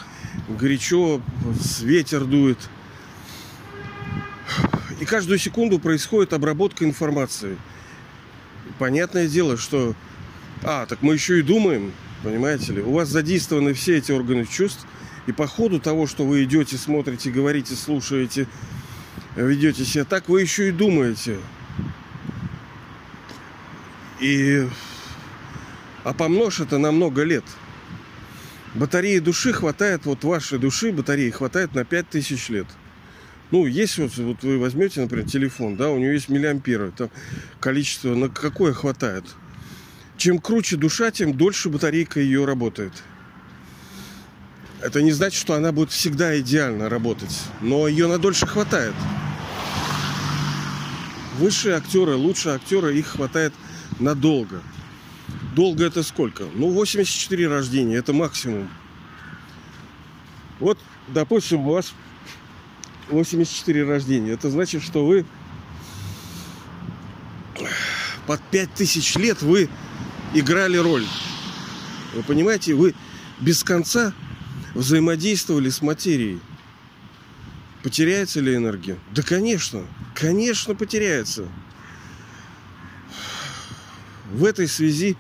горячо, 0.49 1.21
ветер 1.81 2.25
дует. 2.25 2.59
И 5.01 5.05
каждую 5.05 5.39
секунду 5.39 5.81
происходит 5.81 6.33
обработка 6.33 6.85
информации– 6.85 7.57
понятное 8.81 9.29
дело, 9.29 9.59
что... 9.59 9.95
А, 10.63 10.87
так 10.87 11.03
мы 11.03 11.13
еще 11.13 11.39
и 11.39 11.43
думаем, 11.43 11.93
понимаете 12.25 12.73
ли. 12.73 12.83
У 12.83 12.93
вас 12.93 13.09
задействованы 13.11 13.75
все 13.75 13.99
эти 13.99 14.11
органы 14.11 14.47
чувств. 14.47 14.87
И 15.27 15.33
по 15.33 15.47
ходу 15.47 15.79
того, 15.79 16.07
что 16.07 16.25
вы 16.25 16.45
идете, 16.45 16.79
смотрите, 16.79 17.31
говорите, 17.31 17.75
слушаете, 17.75 18.49
ведете 19.37 19.85
себя 19.85 20.05
так, 20.05 20.31
вы 20.31 20.41
еще 20.41 20.71
и 20.71 20.73
думаете. 20.73 21.37
И... 24.19 24.67
А 26.03 26.15
помножь 26.15 26.61
это 26.61 26.79
на 26.79 26.91
много 26.91 27.23
лет. 27.23 27.45
Батареи 28.75 29.19
души 29.19 29.53
хватает, 29.53 30.07
вот 30.07 30.25
вашей 30.25 30.59
души 30.59 30.91
батареи 30.91 31.29
хватает 31.29 31.75
на 31.75 31.85
5000 31.85 32.49
лет. 32.49 32.67
Ну, 33.51 33.67
есть 33.67 33.99
вот, 33.99 34.17
вот 34.17 34.43
вы 34.43 34.59
возьмете, 34.59 35.01
например, 35.01 35.29
телефон, 35.29 35.77
да, 35.77 35.91
у 35.91 35.99
него 35.99 36.13
есть 36.13 36.29
миллиамперы, 36.29 36.93
там 36.93 37.11
количество, 37.59 38.15
на 38.15 38.29
какое 38.29 38.73
хватает. 38.73 39.25
Чем 40.17 40.39
круче 40.39 40.77
душа, 40.77 41.11
тем 41.11 41.37
дольше 41.37 41.69
батарейка 41.69 42.21
ее 42.21 42.45
работает. 42.45 42.93
Это 44.81 45.03
не 45.03 45.13
значит, 45.13 45.41
что 45.41 45.55
она 45.55 45.73
будет 45.73 45.91
всегда 45.91 46.39
идеально 46.41 46.89
работать, 46.89 47.37
но 47.61 47.89
ее 47.89 48.07
на 48.07 48.19
дольше 48.19 48.47
хватает. 48.47 48.95
Высшие 51.39 51.75
актеры, 51.75 52.15
лучшие 52.15 52.55
актеры, 52.55 52.97
их 52.97 53.09
хватает 53.09 53.53
надолго. 53.99 54.63
Долго 55.57 55.85
это 55.85 56.03
сколько? 56.03 56.45
Ну, 56.55 56.71
84 56.71 57.49
рождения, 57.49 57.97
это 57.97 58.13
максимум. 58.13 58.71
Вот, 60.61 60.79
допустим, 61.09 61.67
у 61.67 61.73
вас 61.73 61.93
84 63.11 63.85
рождения. 63.85 64.33
Это 64.33 64.51
значит, 64.51 64.83
что 64.83 65.07
вы 65.07 65.25
под 68.27 68.41
5000 68.51 69.17
лет 69.17 69.43
вы 69.43 69.69
играли 70.35 70.77
роль. 70.77 71.05
Вы 72.15 72.23
понимаете, 72.23 72.75
вы 72.75 72.95
без 73.41 73.65
конца 73.65 74.13
взаимодействовали 74.75 75.69
с 75.69 75.83
материей. 75.83 76.41
Потеряется 77.83 78.41
ли 78.41 78.55
энергия? 78.55 78.99
Да, 79.13 79.23
конечно. 79.23 79.83
Конечно, 80.15 80.75
потеряется. 80.75 81.49
В 84.33 84.45
этой 84.45 84.69
связи 84.69 85.17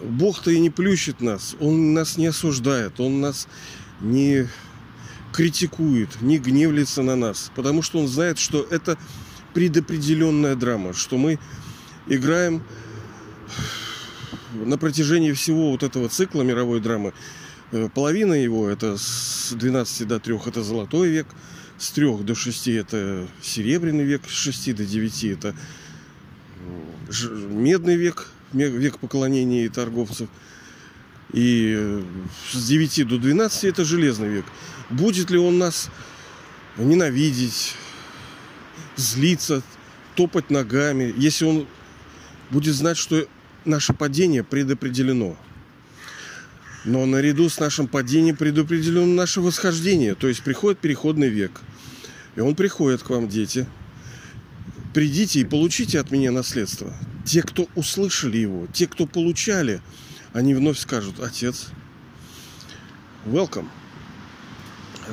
Бог-то 0.00 0.50
и 0.50 0.58
не 0.58 0.70
плющит 0.70 1.20
нас. 1.20 1.56
Он 1.60 1.94
нас 1.94 2.16
не 2.16 2.26
осуждает. 2.26 3.00
Он 3.00 3.20
нас 3.20 3.48
не 4.00 4.48
критикует, 5.36 6.22
не 6.22 6.38
гневлится 6.38 7.02
на 7.02 7.14
нас, 7.14 7.52
потому 7.54 7.82
что 7.82 7.98
он 7.98 8.08
знает, 8.08 8.38
что 8.38 8.66
это 8.70 8.96
предопределенная 9.52 10.56
драма, 10.56 10.94
что 10.94 11.18
мы 11.18 11.38
играем 12.06 12.62
на 14.54 14.78
протяжении 14.78 15.32
всего 15.32 15.72
вот 15.72 15.82
этого 15.82 16.08
цикла 16.08 16.40
мировой 16.40 16.80
драмы. 16.80 17.12
Э, 17.70 17.90
половина 17.94 18.32
его 18.32 18.66
это 18.66 18.96
с 18.96 19.52
12 19.52 20.08
до 20.08 20.18
3 20.18 20.38
это 20.46 20.62
золотой 20.62 21.10
век, 21.10 21.26
с 21.76 21.90
3 21.90 22.22
до 22.22 22.34
6 22.34 22.68
это 22.68 23.28
серебряный 23.42 24.04
век, 24.04 24.22
с 24.26 24.32
6 24.32 24.74
до 24.74 24.86
9 24.86 25.24
это 25.24 25.54
медный 27.50 27.96
век, 27.96 28.30
век 28.54 28.98
поклонения 28.98 29.66
и 29.66 29.68
торговцев. 29.68 30.30
И 31.32 31.74
э, 31.76 32.02
с 32.52 32.66
9 32.66 33.08
до 33.08 33.18
12 33.18 33.64
это 33.64 33.84
железный 33.84 34.28
век. 34.28 34.44
Будет 34.90 35.30
ли 35.30 35.38
он 35.38 35.58
нас 35.58 35.90
ненавидеть, 36.76 37.74
злиться, 38.96 39.62
топать 40.14 40.50
ногами, 40.50 41.12
если 41.16 41.44
он 41.44 41.66
будет 42.50 42.74
знать, 42.74 42.96
что 42.96 43.26
наше 43.64 43.92
падение 43.92 44.44
предопределено. 44.44 45.36
Но 46.84 47.04
наряду 47.04 47.48
с 47.48 47.58
нашим 47.58 47.88
падением 47.88 48.36
предопределено 48.36 49.06
наше 49.06 49.40
восхождение. 49.40 50.14
То 50.14 50.28
есть 50.28 50.42
приходит 50.42 50.78
переходный 50.78 51.28
век. 51.28 51.60
И 52.36 52.40
он 52.40 52.54
приходит 52.54 53.02
к 53.02 53.10
вам, 53.10 53.28
дети. 53.28 53.66
Придите 54.94 55.40
и 55.40 55.44
получите 55.44 55.98
от 55.98 56.10
меня 56.10 56.30
наследство. 56.30 56.94
Те, 57.24 57.42
кто 57.42 57.68
услышали 57.74 58.38
его, 58.38 58.68
те, 58.72 58.86
кто 58.86 59.06
получали, 59.06 59.80
они 60.36 60.54
вновь 60.54 60.78
скажут, 60.78 61.18
отец, 61.18 61.68
welcome 63.24 63.68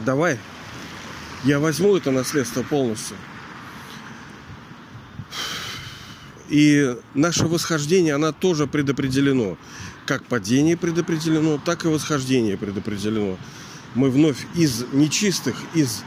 давай, 0.06 0.38
я 1.44 1.60
возьму 1.60 1.96
это 1.96 2.12
наследство 2.12 2.64
полностью. 2.64 3.18
И 6.50 6.96
наше 7.14 7.46
восхождение, 7.46 8.14
оно 8.16 8.32
тоже 8.32 8.68
предопределено. 8.68 9.58
Как 10.06 10.26
падение 10.26 10.76
предопределено, 10.76 11.58
так 11.58 11.86
и 11.86 11.88
восхождение 11.88 12.58
предопределено. 12.58 13.38
Мы 13.96 14.12
вновь 14.12 14.46
из 14.54 14.86
нечистых, 14.92 15.56
из 15.74 16.04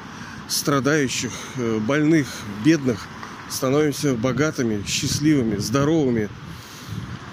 страдающих, 0.49 1.33
э, 1.57 1.79
больных, 1.79 2.27
бедных 2.65 3.07
становимся 3.49 4.15
богатыми, 4.15 4.85
счастливыми, 4.87 5.57
здоровыми 5.57 6.29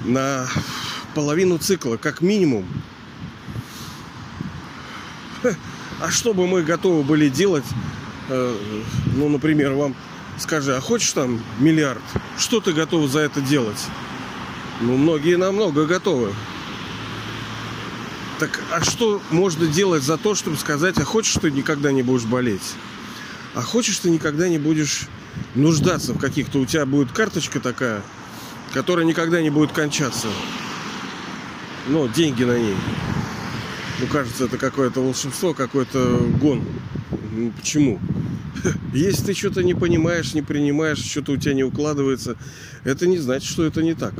на 0.05 0.47
половину 1.13 1.57
цикла, 1.57 1.97
как 1.97 2.21
минимум. 2.21 2.65
А 6.01 6.11
что 6.11 6.33
бы 6.33 6.47
мы 6.47 6.63
готовы 6.63 7.03
были 7.03 7.29
делать, 7.29 7.65
э, 8.29 8.55
ну, 9.15 9.29
например, 9.29 9.73
вам 9.73 9.95
Скажи, 10.37 10.75
а 10.75 10.81
хочешь 10.81 11.11
там 11.13 11.41
миллиард? 11.59 12.01
Что 12.37 12.59
ты 12.59 12.73
готов 12.73 13.09
за 13.09 13.19
это 13.19 13.41
делать? 13.41 13.77
Ну, 14.81 14.97
многие 14.97 15.37
намного 15.37 15.85
готовы. 15.85 16.33
Так, 18.39 18.59
а 18.71 18.83
что 18.83 19.21
можно 19.29 19.67
делать 19.67 20.03
за 20.03 20.17
то, 20.17 20.33
чтобы 20.33 20.57
сказать, 20.57 20.97
а 20.97 21.05
хочешь 21.05 21.35
ты 21.39 21.51
никогда 21.51 21.91
не 21.91 22.01
будешь 22.01 22.25
болеть? 22.25 22.73
А 23.53 23.61
хочешь 23.61 23.99
ты 23.99 24.09
никогда 24.09 24.49
не 24.49 24.57
будешь 24.57 25.03
нуждаться 25.53 26.13
в 26.13 26.19
каких-то... 26.19 26.59
У 26.59 26.65
тебя 26.65 26.85
будет 26.85 27.11
карточка 27.11 27.59
такая, 27.59 28.01
которая 28.73 29.05
никогда 29.05 29.39
не 29.41 29.51
будет 29.51 29.71
кончаться. 29.71 30.27
Ну, 31.87 32.07
деньги 32.07 32.43
на 32.43 32.57
ней. 32.57 32.75
Ну, 33.99 34.07
кажется, 34.07 34.45
это 34.45 34.57
какое-то 34.57 35.01
волшебство, 35.01 35.53
какой-то 35.53 36.17
гон. 36.39 36.63
Ну, 37.33 37.51
почему? 37.51 37.99
Если 38.93 39.25
ты 39.25 39.33
что-то 39.33 39.63
не 39.63 39.73
понимаешь, 39.73 40.33
не 40.33 40.41
принимаешь, 40.41 40.99
что-то 40.99 41.33
у 41.33 41.37
тебя 41.37 41.53
не 41.53 41.63
укладывается, 41.63 42.37
это 42.85 43.05
не 43.05 43.17
значит, 43.17 43.49
что 43.49 43.65
это 43.65 43.83
не 43.83 43.93
так. 43.93 44.13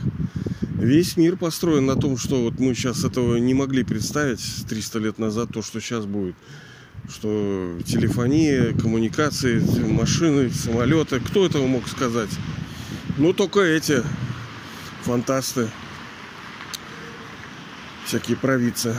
Весь 0.75 1.15
мир 1.15 1.37
построен 1.37 1.85
на 1.85 1.95
том, 1.95 2.17
что 2.17 2.43
вот 2.43 2.59
мы 2.59 2.75
сейчас 2.75 3.05
этого 3.05 3.37
не 3.37 3.53
могли 3.53 3.83
представить 3.83 4.41
300 4.67 4.99
лет 4.99 5.19
назад, 5.19 5.49
то, 5.53 5.61
что 5.61 5.79
сейчас 5.79 6.05
будет. 6.05 6.35
Что 7.09 7.77
телефония, 7.85 8.73
коммуникации, 8.73 9.59
машины, 9.79 10.49
самолеты. 10.49 11.21
Кто 11.21 11.45
этого 11.45 11.67
мог 11.67 11.87
сказать? 11.87 12.29
Ну, 13.17 13.31
только 13.31 13.61
эти 13.61 14.03
фантасты. 15.03 15.69
Всякие 18.05 18.37
провидцы. 18.37 18.95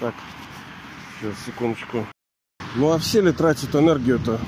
Так, 0.00 0.14
сейчас, 1.20 1.34
секундочку. 1.46 2.06
Ну 2.74 2.92
а 2.92 2.98
все 2.98 3.20
ли 3.20 3.32
тратят 3.32 3.74
энергию-то? 3.74 4.40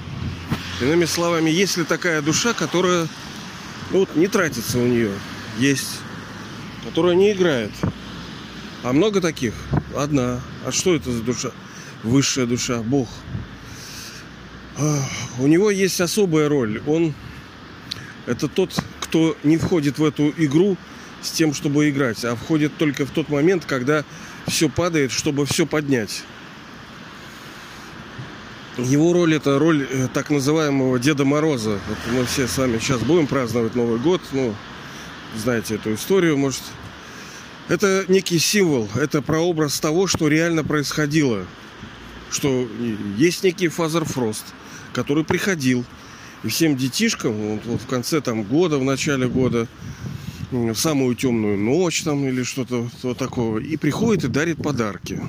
Иными 0.81 1.05
словами, 1.05 1.51
есть 1.51 1.77
ли 1.77 1.85
такая 1.85 2.23
душа, 2.23 2.53
которая 2.53 3.07
ну, 3.91 4.01
вот 4.01 4.17
не 4.17 4.29
тратится 4.29 4.79
у 4.79 4.87
нее? 4.87 5.13
Есть. 5.59 6.01
Которая 6.85 7.15
не 7.15 7.33
играет. 7.33 7.73
А 8.83 8.93
много 8.93 9.21
таких? 9.21 9.55
Одна. 9.97 10.41
А 10.65 10.73
что 10.73 10.95
это 10.95 11.11
за 11.11 11.23
душа? 11.23 11.51
Высшая 12.03 12.47
душа, 12.47 12.83
Бог. 12.83 13.09
У 15.39 15.47
него 15.47 15.71
есть 15.71 16.01
особая 16.01 16.49
роль. 16.49 16.83
Он 16.87 17.13
это 18.27 18.49
тот, 18.49 18.73
кто 19.01 19.37
не 19.43 19.57
входит 19.59 19.99
в 19.99 20.05
эту 20.05 20.33
игру 20.37 20.77
с 21.23 21.31
тем, 21.31 21.55
чтобы 21.55 21.89
играть, 21.91 22.25
а 22.25 22.35
входит 22.35 22.77
только 22.77 23.07
в 23.07 23.11
тот 23.11 23.29
момент, 23.29 23.65
когда 23.65 24.05
все 24.47 24.69
падает, 24.69 25.13
чтобы 25.13 25.47
все 25.47 25.67
поднять. 25.67 26.23
Его 28.79 29.13
роль 29.13 29.35
это 29.35 29.59
роль 29.59 29.87
э, 29.91 30.09
так 30.13 30.31
называемого 30.31 30.99
Деда 30.99 31.25
Мороза. 31.25 31.81
Вот 31.89 31.99
мы 32.13 32.25
все 32.25 32.47
с 32.47 32.57
вами 32.57 32.79
сейчас 32.79 33.01
будем 33.01 33.27
праздновать 33.27 33.75
Новый 33.75 33.99
год. 33.99 34.23
Ну, 34.33 34.55
знаете 35.37 35.75
эту 35.75 35.95
историю, 35.95 36.37
может. 36.39 36.63
Это 37.69 38.05
некий 38.09 38.39
символ, 38.39 38.89
это 38.97 39.23
прообраз 39.23 39.79
того, 39.79 40.07
что 40.07 40.27
реально 40.29 40.65
происходило. 40.65 41.47
Что 42.31 42.67
есть 43.17 43.45
некий 43.45 43.69
Father 43.69 44.05
Frost, 44.05 44.45
который 44.93 45.25
приходил 45.25 45.85
и 46.43 46.49
всем 46.49 46.77
детишкам 46.77 47.33
вот, 47.33 47.61
вот 47.67 47.83
в 47.83 47.87
конце 47.87 48.21
там 48.21 48.43
года, 48.43 48.79
в 48.79 48.85
начале 48.85 49.29
года, 49.29 49.69
в 50.51 50.75
самую 50.75 51.15
темную 51.15 51.59
ночь 51.59 52.03
там 52.03 52.27
или 52.27 52.43
что-то 52.43 52.89
вот 53.03 53.19
такого, 53.19 53.59
и 53.59 53.77
приходит 53.77 54.25
и 54.25 54.29
дарит 54.29 54.63
подарки. 54.63 55.21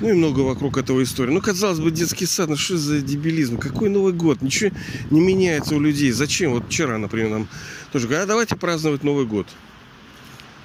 Ну 0.00 0.10
и 0.10 0.12
много 0.12 0.40
вокруг 0.40 0.76
этого 0.76 1.02
истории. 1.02 1.32
Ну, 1.32 1.40
казалось 1.40 1.80
бы, 1.80 1.90
детский 1.90 2.26
сад, 2.26 2.50
ну 2.50 2.56
что 2.56 2.76
за 2.76 3.00
дебилизм? 3.00 3.56
Какой 3.56 3.88
Новый 3.88 4.12
год? 4.12 4.42
Ничего 4.42 4.70
не 5.10 5.20
меняется 5.20 5.74
у 5.74 5.80
людей. 5.80 6.12
Зачем? 6.12 6.52
Вот 6.52 6.66
вчера, 6.66 6.98
например, 6.98 7.30
нам 7.30 7.48
тоже 7.92 8.06
говорят, 8.06 8.26
а 8.26 8.28
давайте 8.28 8.56
праздновать 8.56 9.04
Новый 9.04 9.24
год. 9.24 9.46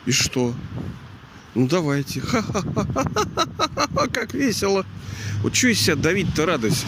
И 0.06 0.12
что? 0.12 0.54
Ну 1.56 1.68
давайте. 1.68 2.20
Ха-ха-ха, 2.22 4.08
как 4.12 4.34
весело. 4.34 4.86
Вот 5.44 5.56
что 5.56 5.70
из 5.70 5.80
себя 5.80 5.96
давить-то 5.96 6.46
радость? 6.46 6.86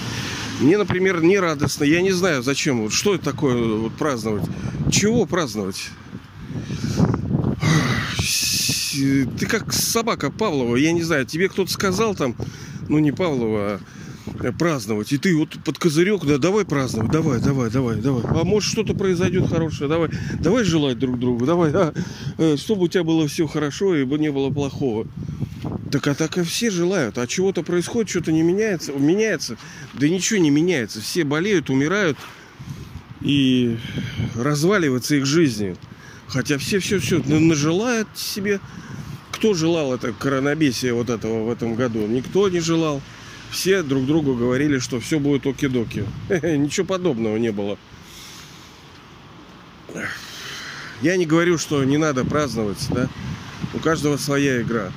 Мне, 0.63 0.77
например, 0.77 1.21
не 1.21 1.37
радостно. 1.39 1.83
Я 1.83 2.01
не 2.01 2.11
знаю, 2.11 2.41
зачем. 2.41 2.89
Что 2.89 3.15
это 3.15 3.25
такое 3.25 3.55
вот, 3.55 3.93
праздновать? 3.93 4.45
Чего 4.89 5.25
праздновать? 5.25 5.89
ты 9.39 9.45
как 9.47 9.73
собака 9.73 10.29
Павлова, 10.29 10.75
я 10.75 10.91
не 10.91 11.01
знаю, 11.01 11.25
тебе 11.25 11.49
кто-то 11.49 11.71
сказал 11.71 12.13
там, 12.13 12.35
ну 12.87 12.99
не 12.99 13.11
Павлова, 13.11 13.79
а 14.39 14.51
праздновать. 14.51 15.11
И 15.11 15.17
ты 15.17 15.35
вот 15.35 15.57
под 15.65 15.79
козырек, 15.79 16.23
да, 16.25 16.37
давай 16.37 16.63
праздновать, 16.63 17.11
давай, 17.11 17.39
давай, 17.39 17.71
давай, 17.71 17.97
давай. 17.97 18.23
А 18.23 18.43
может 18.43 18.71
что-то 18.71 18.93
произойдет 18.93 19.49
хорошее, 19.49 19.89
давай, 19.89 20.09
давай 20.39 20.63
желать 20.63 20.99
друг 20.99 21.19
другу, 21.19 21.45
давай, 21.45 21.71
а, 21.73 21.93
э, 22.37 22.55
чтобы 22.57 22.83
у 22.83 22.87
тебя 22.87 23.03
было 23.03 23.27
все 23.27 23.47
хорошо 23.47 23.95
и 23.95 24.05
не 24.05 24.31
было 24.31 24.51
плохого. 24.51 25.07
Так 25.91 26.07
а 26.07 26.15
так 26.15 26.37
и 26.37 26.43
все 26.43 26.69
желают. 26.69 27.17
А 27.17 27.27
чего-то 27.27 27.63
происходит, 27.63 28.09
что-то 28.09 28.31
не 28.31 28.41
меняется, 28.41 28.93
меняется. 28.93 29.57
Да 29.93 30.07
ничего 30.07 30.39
не 30.39 30.49
меняется. 30.49 31.01
Все 31.01 31.23
болеют, 31.23 31.69
умирают 31.69 32.17
и 33.21 33.77
разваливается 34.35 35.15
их 35.15 35.25
жизни. 35.25 35.75
Хотя 36.27 36.57
все 36.57 36.79
все 36.79 36.99
все 36.99 37.19
нажелают 37.19 38.07
себе 38.15 38.59
кто 39.43 39.53
желал 39.53 39.93
это 39.93 40.13
коронабесие 40.13 40.93
вот 40.93 41.09
этого 41.09 41.43
в 41.43 41.51
этом 41.51 41.75
году? 41.75 42.07
Никто 42.07 42.47
не 42.47 42.61
желал. 42.61 43.01
Все 43.51 43.83
друг 43.83 44.05
другу 44.05 44.35
говорили, 44.35 44.79
что 44.79 45.01
все 45.01 45.19
будет 45.19 45.45
оки-доки. 45.45 46.05
Ничего 46.29 46.85
подобного 46.85 47.35
не 47.35 47.51
было. 47.51 47.77
Я 51.01 51.17
не 51.17 51.25
говорю, 51.25 51.57
что 51.57 51.83
не 51.83 51.97
надо 51.97 52.23
праздновать, 52.23 52.87
да. 52.91 53.09
У 53.73 53.79
каждого 53.79 54.15
своя 54.15 54.61
игра. 54.61 54.93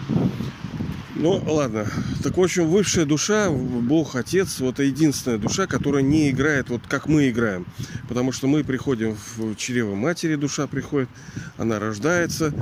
Ну, 1.19 1.43
ладно. 1.47 1.87
Так, 2.23 2.37
в 2.37 2.43
общем, 2.43 2.67
высшая 2.69 3.07
душа, 3.07 3.49
Бог, 3.51 4.17
Отец, 4.17 4.61
вот 4.61 4.81
единственная 4.81 5.39
душа, 5.39 5.67
которая 5.67 6.03
не 6.03 6.29
играет 6.29 6.69
вот 6.69 6.83
как 6.87 7.09
мы 7.09 7.31
играем. 7.31 7.65
Потому 8.07 8.33
что 8.33 8.49
мы 8.49 8.63
приходим 8.65 9.17
в 9.37 9.55
чрево 9.55 9.95
матери, 9.95 10.35
душа 10.35 10.67
приходит, 10.67 11.09
она 11.57 11.79
рождается, 11.79 12.53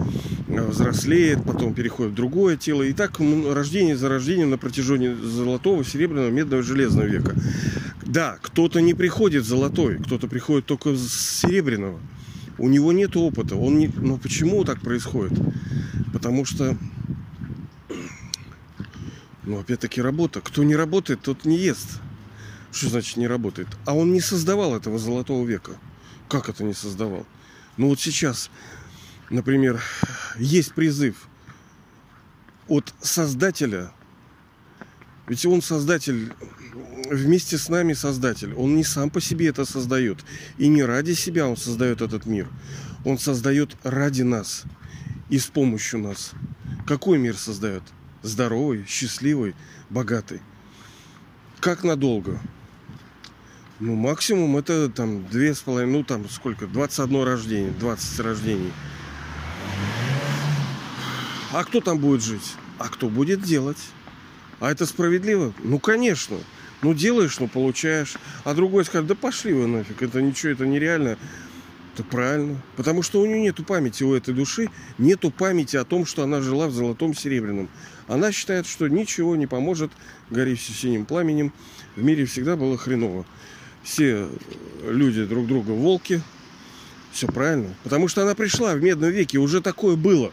взрослеет, 0.47 1.43
потом 1.43 1.75
переходит 1.75 2.13
в 2.13 2.15
другое 2.15 2.57
тело. 2.57 2.85
И 2.85 2.93
так 2.93 3.19
рождение 3.19 3.97
за 3.97 4.09
рождением 4.09 4.51
на 4.51 4.59
протяжении 4.59 5.13
золотого, 5.13 5.85
серебряного, 5.85 6.31
медного, 6.31 6.63
железного 6.63 7.07
века. 7.07 7.35
Да, 8.07 8.39
кто-то 8.41 8.81
не 8.81 8.95
приходит 8.95 9.45
золотой, 9.45 9.99
кто-то 9.99 10.29
приходит 10.29 10.67
только 10.67 10.95
с 10.95 11.41
серебряного. 11.41 11.99
У 12.59 12.69
него 12.69 12.93
нет 12.93 13.17
опыта. 13.17 13.57
Он 13.57 13.79
не... 13.81 13.89
Но 13.89 14.17
почему 14.17 14.63
так 14.65 14.81
происходит? 14.81 15.37
Потому 16.13 16.45
что 16.45 16.77
ну, 19.47 19.61
опять-таки 19.61 20.01
работа. 20.01 20.41
Кто 20.41 20.65
не 20.65 20.75
работает, 20.75 21.21
тот 21.21 21.45
не 21.45 21.59
ест. 21.59 22.01
Что 22.73 22.89
значит 22.89 23.17
не 23.17 23.29
работает? 23.29 23.69
А 23.85 23.95
он 23.95 24.13
не 24.13 24.21
создавал 24.21 24.75
этого 24.75 24.99
золотого 24.99 25.47
века. 25.47 25.73
Как 26.29 26.49
это 26.49 26.65
не 26.65 26.75
создавал? 26.75 27.27
Ну 27.77 27.89
вот 27.89 28.01
сейчас, 28.01 28.51
например, 29.31 29.83
есть 30.39 30.73
призыв 30.73 31.29
от 32.69 32.93
создателя. 33.01 33.93
Ведь 35.29 35.45
он 35.47 35.63
создатель, 35.63 36.33
вместе 37.11 37.59
с 37.59 37.69
нами 37.69 37.93
создатель. 37.93 38.55
Он 38.55 38.75
не 38.77 38.85
сам 38.85 39.11
по 39.11 39.21
себе 39.21 39.49
это 39.49 39.65
создает. 39.65 40.25
И 40.59 40.69
не 40.69 40.83
ради 40.83 41.13
себя 41.13 41.47
он 41.47 41.57
создает 41.57 42.01
этот 42.01 42.27
мир. 42.27 42.49
Он 43.05 43.19
создает 43.19 43.77
ради 43.83 44.23
нас 44.23 44.65
и 45.29 45.39
с 45.39 45.47
помощью 45.47 46.01
нас. 46.01 46.33
Какой 46.87 47.19
мир 47.19 47.37
создает? 47.37 47.83
Здоровый, 48.25 48.85
счастливый, 48.89 49.55
богатый. 49.91 50.41
Как 51.61 51.85
надолго? 51.85 52.41
Ну, 53.81 53.95
максимум 53.95 54.57
это 54.57 54.89
там 54.89 55.27
две 55.29 55.55
с 55.55 55.61
половиной, 55.61 55.93
ну 55.93 56.05
там 56.05 56.29
сколько, 56.29 56.67
21 56.67 57.23
рождение, 57.23 57.71
20 57.73 58.21
рождений. 58.21 58.73
А 61.53 61.65
кто 61.65 61.81
там 61.81 61.99
будет 61.99 62.23
жить? 62.23 62.55
А 62.79 62.89
кто 62.89 63.09
будет 63.09 63.43
делать? 63.43 63.79
А 64.61 64.71
это 64.71 64.87
справедливо? 64.87 65.53
Ну, 65.63 65.79
конечно. 65.79 66.37
Ну, 66.83 66.95
делаешь, 66.95 67.39
ну, 67.39 67.49
получаешь. 67.49 68.15
А 68.45 68.55
другой 68.55 68.85
скажет, 68.85 69.07
да 69.07 69.15
пошли 69.15 69.53
вы 69.53 69.67
нафиг, 69.67 70.03
это 70.03 70.21
ничего, 70.21 70.53
это 70.53 70.67
нереально. 70.67 71.19
Это 71.95 72.03
правильно. 72.03 72.61
Потому 72.77 73.03
что 73.03 73.21
у 73.21 73.27
нее 73.27 73.41
нету 73.41 73.63
памяти 73.63 74.03
у 74.03 74.15
этой 74.15 74.35
души, 74.35 74.69
нету 74.99 75.31
памяти 75.31 75.77
о 75.77 75.85
том, 75.85 76.07
что 76.07 76.25
она 76.25 76.41
жила 76.41 76.67
в 76.67 76.73
золотом 76.73 77.15
серебряном. 77.15 77.69
Она 78.09 78.33
считает, 78.33 78.67
что 78.67 78.89
ничего 78.89 79.37
не 79.37 79.47
поможет, 79.47 79.93
гори 80.29 80.57
синим 80.57 81.07
пламенем. 81.07 81.53
В 81.95 82.03
мире 82.03 82.25
всегда 82.25 82.57
было 82.57 82.77
хреново. 82.77 83.25
Все 83.85 84.29
люди 84.85 85.25
друг 85.25 85.47
друга 85.47 85.71
волки. 85.71 86.21
Все 87.13 87.29
правильно. 87.29 87.73
Потому 87.85 88.09
что 88.09 88.23
она 88.23 88.35
пришла 88.35 88.75
в 88.75 88.83
медном 88.83 89.11
веке, 89.11 89.39
уже 89.39 89.61
такое 89.61 89.95
было. 89.95 90.33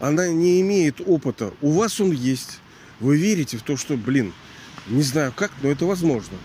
Она 0.00 0.28
не 0.28 0.62
имеет 0.62 1.02
опыта. 1.06 1.52
У 1.60 1.72
вас 1.72 2.00
он 2.00 2.12
есть. 2.12 2.60
Вы 2.98 3.18
верите 3.18 3.58
в 3.58 3.62
то, 3.62 3.76
что, 3.76 3.98
блин, 3.98 4.32
не 4.86 5.02
знаю 5.02 5.34
как, 5.36 5.52
но 5.62 5.68
это 5.68 5.84
возможно. 5.84 6.38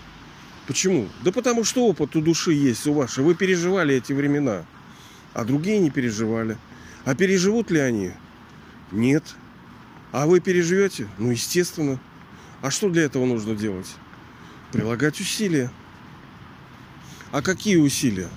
Почему? 0.70 1.08
Да 1.24 1.32
потому 1.32 1.64
что 1.64 1.84
опыт 1.84 2.14
у 2.14 2.20
души 2.20 2.52
есть 2.52 2.86
у 2.86 2.92
вашей. 2.92 3.24
Вы 3.24 3.34
переживали 3.34 3.96
эти 3.96 4.12
времена, 4.12 4.64
а 5.34 5.44
другие 5.44 5.80
не 5.80 5.90
переживали. 5.90 6.56
А 7.04 7.16
переживут 7.16 7.72
ли 7.72 7.80
они? 7.80 8.12
Нет. 8.92 9.24
А 10.12 10.28
вы 10.28 10.38
переживете? 10.38 11.08
Ну, 11.18 11.32
естественно. 11.32 11.98
А 12.62 12.70
что 12.70 12.88
для 12.88 13.02
этого 13.02 13.26
нужно 13.26 13.56
делать? 13.56 13.88
Прилагать 14.70 15.20
усилия. 15.20 15.72
А 17.32 17.42
какие 17.42 17.74
усилия? 17.74 18.28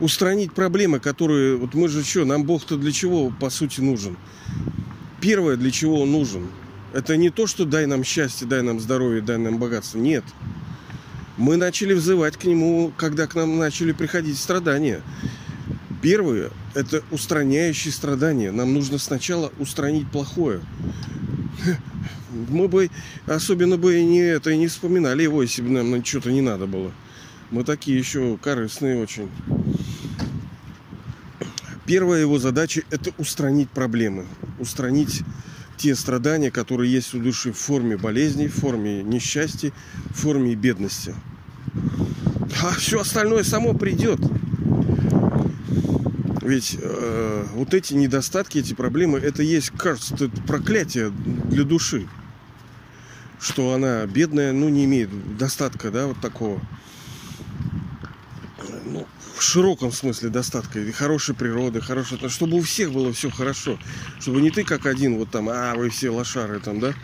Устранить 0.00 0.54
проблемы, 0.54 1.00
которые... 1.00 1.58
Вот 1.58 1.74
мы 1.74 1.88
же 1.88 2.02
что, 2.02 2.24
нам 2.24 2.44
Бог-то 2.44 2.78
для 2.78 2.92
чего, 2.92 3.28
по 3.28 3.50
сути, 3.50 3.82
нужен? 3.82 4.16
Первое, 5.20 5.58
для 5.58 5.70
чего 5.70 6.00
он 6.00 6.12
нужен, 6.12 6.48
это 6.94 7.18
не 7.18 7.28
то, 7.28 7.46
что 7.46 7.66
дай 7.66 7.84
нам 7.84 8.04
счастье, 8.04 8.46
дай 8.46 8.62
нам 8.62 8.80
здоровье, 8.80 9.20
дай 9.20 9.36
нам 9.36 9.58
богатство. 9.58 9.98
Нет. 9.98 10.24
Мы 11.40 11.56
начали 11.56 11.94
взывать 11.94 12.36
к 12.36 12.44
нему, 12.44 12.92
когда 12.98 13.26
к 13.26 13.34
нам 13.34 13.56
начали 13.56 13.92
приходить 13.92 14.36
страдания. 14.36 15.00
Первое– 16.02 16.50
это 16.74 17.02
устраняющие 17.10 17.94
страдания. 17.94 18.52
Нам 18.52 18.74
нужно 18.74 18.98
сначала 18.98 19.50
устранить 19.58 20.06
плохое. 20.10 20.60
Мы 22.50 22.68
бы, 22.68 22.90
особенно 23.24 23.78
бы 23.78 24.02
не 24.02 24.18
это 24.18 24.50
и 24.50 24.58
не 24.58 24.68
вспоминали 24.68 25.22
его, 25.22 25.40
если 25.40 25.62
бы 25.62 25.70
нам 25.70 26.04
что-то 26.04 26.30
не 26.30 26.42
надо 26.42 26.66
было. 26.66 26.92
Мы 27.50 27.64
такие 27.64 27.96
еще 27.96 28.36
корыстные 28.36 28.98
очень. 28.98 29.30
Первая 31.86 32.20
его 32.20 32.38
задача– 32.38 32.82
это 32.90 33.12
устранить 33.16 33.70
проблемы, 33.70 34.26
устранить 34.58 35.22
те 35.78 35.94
страдания, 35.94 36.50
которые 36.50 36.92
есть 36.92 37.14
у 37.14 37.18
души 37.18 37.54
в 37.54 37.56
форме 37.56 37.96
болезней, 37.96 38.48
в 38.48 38.56
форме 38.56 39.02
несчастья, 39.02 39.72
в 40.10 40.20
форме 40.20 40.54
бедности. 40.54 41.14
А 42.62 42.72
все 42.72 43.00
остальное 43.00 43.44
само 43.44 43.74
придет. 43.74 44.20
Ведь 46.42 46.76
э, 46.80 47.46
вот 47.54 47.74
эти 47.74 47.94
недостатки, 47.94 48.58
эти 48.58 48.74
проблемы, 48.74 49.18
это 49.18 49.42
есть, 49.42 49.70
кажется, 49.70 50.14
это 50.14 50.30
проклятие 50.42 51.10
для 51.10 51.64
души. 51.64 52.08
Что 53.40 53.72
она 53.72 54.04
бедная, 54.06 54.52
ну, 54.52 54.68
не 54.68 54.84
имеет 54.84 55.36
достатка, 55.36 55.90
да, 55.90 56.08
вот 56.08 56.20
такого. 56.20 56.60
Ну, 58.84 59.06
в 59.36 59.42
широком 59.42 59.92
смысле 59.92 60.28
достатка. 60.28 60.80
И 60.80 60.92
хорошей 60.92 61.34
природы, 61.34 61.80
хорошей... 61.80 62.18
Чтобы 62.28 62.56
у 62.58 62.62
всех 62.62 62.92
было 62.92 63.12
все 63.12 63.30
хорошо. 63.30 63.78
Чтобы 64.18 64.40
не 64.40 64.50
ты 64.50 64.64
как 64.64 64.86
один, 64.86 65.16
вот 65.16 65.30
там, 65.30 65.48
а, 65.48 65.74
вы 65.74 65.88
все 65.88 66.10
лошары 66.10 66.58
там, 66.58 66.80
да? 66.80 66.94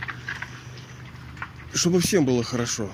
Чтобы 1.73 2.01
всем 2.01 2.27
было 2.27 2.43
хорошо. 2.43 2.91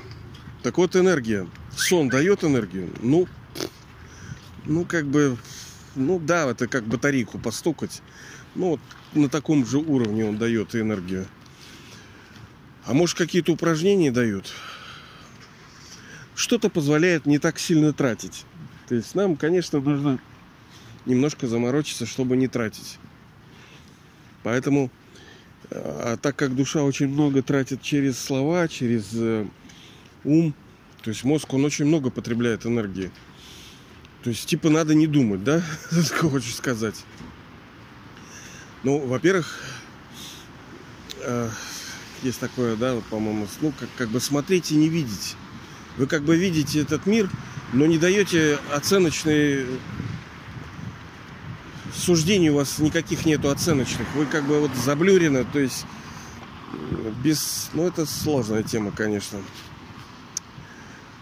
Так 0.62 0.76
вот, 0.76 0.96
энергия. 0.96 1.48
Сон 1.76 2.08
дает 2.08 2.44
энергию? 2.44 2.90
Ну, 3.00 3.26
ну, 4.66 4.85
как 4.85 5.06
бы 5.06 5.37
ну 5.94 6.18
да, 6.18 6.50
это 6.50 6.68
как 6.68 6.85
батарейку 6.85 7.38
постукать. 7.38 8.02
Ну 8.54 8.70
вот 8.70 8.80
на 9.14 9.28
таком 9.28 9.66
же 9.66 9.78
уровне 9.78 10.24
он 10.24 10.38
дает 10.38 10.74
энергию. 10.74 11.26
А 12.85 12.94
может 12.94 13.16
какие-то 13.16 13.52
упражнения 13.52 14.11
дают? 14.11 14.52
Что-то 16.35 16.70
позволяет 16.70 17.26
не 17.26 17.38
так 17.38 17.58
сильно 17.58 17.92
тратить. 17.92 18.44
То 18.88 18.94
есть 18.94 19.14
нам, 19.14 19.37
конечно, 19.37 19.80
нужно 19.80 20.18
немножко 21.04 21.46
заморочиться, 21.46 22.06
чтобы 22.06 22.37
не 22.37 22.48
тратить. 22.48 22.98
Поэтому, 24.42 24.90
а 25.70 26.16
так 26.16 26.37
как 26.37 26.56
душа 26.56 26.82
очень 26.82 27.08
много 27.08 27.42
тратит 27.42 27.82
через 27.82 28.18
слова, 28.18 28.66
через 28.66 29.11
э, 29.12 29.46
ум, 30.24 30.54
то 31.02 31.10
есть 31.10 31.24
мозг, 31.24 31.52
он 31.52 31.64
очень 31.64 31.84
много 31.84 32.10
потребляет 32.10 32.64
энергии. 32.64 33.10
То 34.22 34.30
есть, 34.30 34.46
типа, 34.46 34.70
надо 34.70 34.94
не 34.94 35.06
думать, 35.06 35.42
да? 35.42 35.62
Что 35.90 36.30
хочешь 36.30 36.54
сказать? 36.54 37.04
Ну, 38.84 38.98
во-первых, 38.98 39.60
э, 41.20 41.50
есть 42.22 42.38
такое, 42.38 42.76
да, 42.76 43.00
по-моему, 43.10 43.48
ну, 43.60 43.72
как, 43.78 43.88
как 43.96 44.08
бы 44.10 44.20
смотреть 44.20 44.70
и 44.70 44.76
не 44.76 44.88
видеть. 44.88 45.36
Вы 45.96 46.06
как 46.06 46.22
бы 46.22 46.36
видите 46.36 46.80
этот 46.80 47.06
мир, 47.06 47.28
но 47.72 47.86
не 47.86 47.98
даете 47.98 48.58
оценочные 48.72 49.66
суждений 51.94 52.50
у 52.50 52.56
вас 52.56 52.78
никаких 52.78 53.26
нету 53.26 53.50
оценочных. 53.50 54.06
Вы 54.14 54.26
как 54.26 54.44
бы 54.44 54.60
вот 54.60 54.74
заблюрены, 54.76 55.44
то 55.52 55.58
есть 55.58 55.84
без... 57.22 57.70
Ну, 57.74 57.86
это 57.86 58.06
сложная 58.06 58.62
тема, 58.62 58.92
конечно. 58.92 59.40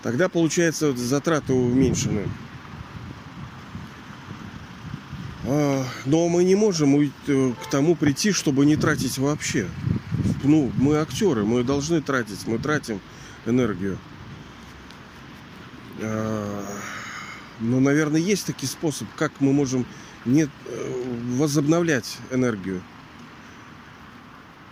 Тогда, 0.03 0.29
получается, 0.29 0.97
затраты 0.97 1.53
уменьшены. 1.53 2.29
А, 5.45 5.85
но 6.07 6.29
мы 6.29 6.45
не 6.45 6.55
можем 6.55 7.01
э, 7.01 7.09
к 7.53 7.71
тому 7.71 7.95
прийти, 7.95 8.33
чтобы 8.33 8.65
не 8.65 8.77
тратить 8.77 9.19
вообще. 9.19 9.69
Ну, 10.43 10.73
мы 10.77 10.97
актеры, 10.97 11.45
мы 11.45 11.65
должны 11.65 12.01
тратить, 12.01 12.47
мы 12.47 12.59
тратим 12.59 13.01
энергию. 13.45 13.99
А, 16.01 16.67
но, 17.61 17.81
наверное, 17.81 18.21
есть 18.21 18.47
таки 18.47 18.67
способ, 18.67 19.07
как 19.17 19.33
мы 19.41 19.53
можем 19.53 19.85
не 20.25 20.45
э, 20.45 20.49
возобновлять 21.37 22.19
энергию. 22.31 22.83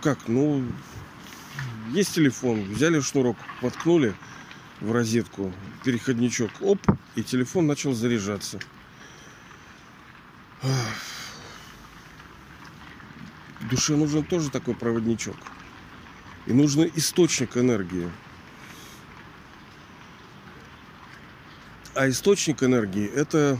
Как? 0.01 0.17
Ну, 0.27 0.63
есть 1.91 2.15
телефон, 2.15 2.63
взяли 2.73 2.99
шнурок, 2.99 3.37
воткнули 3.61 4.15
в 4.81 4.91
розетку, 4.91 5.53
переходничок, 5.83 6.51
оп, 6.61 6.79
и 7.15 7.23
телефон 7.23 7.67
начал 7.67 7.93
заряжаться. 7.93 8.59
Душе 13.69 13.95
нужен 13.95 14.23
тоже 14.23 14.49
такой 14.49 14.75
проводничок. 14.75 15.35
И 16.47 16.53
нужен 16.53 16.89
источник 16.95 17.57
энергии. 17.57 18.09
А 21.93 22.09
источник 22.09 22.63
энергии 22.63 23.05
это, 23.05 23.59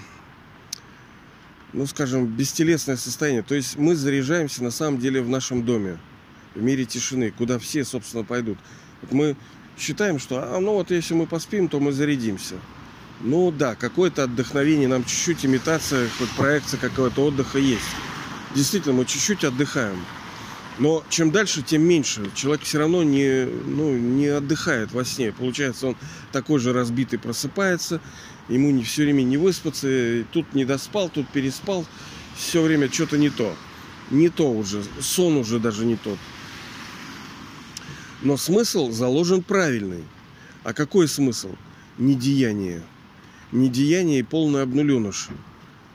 ну 1.73 1.86
скажем, 1.86 2.25
бестелесное 2.25 2.95
состояние. 2.95 3.43
То 3.43 3.55
есть 3.55 3.77
мы 3.77 3.95
заряжаемся 3.95 4.63
на 4.63 4.71
самом 4.71 4.99
деле 4.99 5.21
в 5.21 5.27
нашем 5.27 5.65
доме, 5.65 5.99
в 6.55 6.62
мире 6.62 6.86
тишины, 6.86 7.32
куда 7.32 7.60
все, 7.60 7.84
собственно, 7.84 8.23
пойдут. 8.23 8.58
Вот 9.01 9.12
мы 9.12 9.36
считаем, 9.79 10.19
что, 10.19 10.43
а, 10.43 10.59
ну 10.59 10.73
вот 10.73 10.91
если 10.91 11.13
мы 11.13 11.25
поспим, 11.25 11.67
то 11.67 11.79
мы 11.79 11.91
зарядимся. 11.91 12.55
Ну 13.21 13.51
да, 13.51 13.75
какое-то 13.75 14.23
отдохновение, 14.23 14.87
нам 14.87 15.03
чуть-чуть 15.03 15.45
имитация, 15.45 16.07
хоть 16.17 16.29
проекция 16.31 16.79
какого-то 16.79 17.25
отдыха 17.25 17.59
есть. 17.59 17.83
Действительно, 18.55 18.93
мы 18.93 19.05
чуть-чуть 19.05 19.43
отдыхаем. 19.43 19.97
Но 20.79 21.03
чем 21.09 21.31
дальше, 21.31 21.61
тем 21.61 21.81
меньше. 21.81 22.31
Человек 22.33 22.63
все 22.63 22.79
равно 22.79 23.03
не, 23.03 23.45
ну, 23.45 23.93
не 23.97 24.27
отдыхает 24.27 24.93
во 24.93 25.03
сне. 25.03 25.33
Получается, 25.33 25.87
он 25.87 25.97
такой 26.31 26.59
же 26.59 26.71
разбитый 26.71 27.19
просыпается, 27.19 27.99
ему 28.47 28.71
не 28.71 28.83
все 28.83 29.03
время 29.03 29.23
не 29.23 29.35
выспаться, 29.35 30.23
тут 30.31 30.53
не 30.53 30.63
доспал, 30.63 31.09
тут 31.09 31.27
переспал, 31.27 31.85
все 32.37 32.61
время 32.61 32.89
что-то 32.89 33.17
не 33.17 33.29
то. 33.29 33.53
Не 34.09 34.29
то 34.29 34.49
уже, 34.49 34.81
сон 35.01 35.35
уже 35.35 35.59
даже 35.59 35.85
не 35.85 35.97
тот. 35.97 36.17
Но 38.21 38.38
смысл 38.38 38.91
заложен 38.91 39.43
правильный. 39.43 40.03
А 40.63 40.73
какой 40.73 41.08
смысл? 41.08 41.55
Недеяние 41.97 42.84
недеяние 43.51 44.19
и 44.19 44.23
полный 44.23 44.63
обнуленыш, 44.63 45.29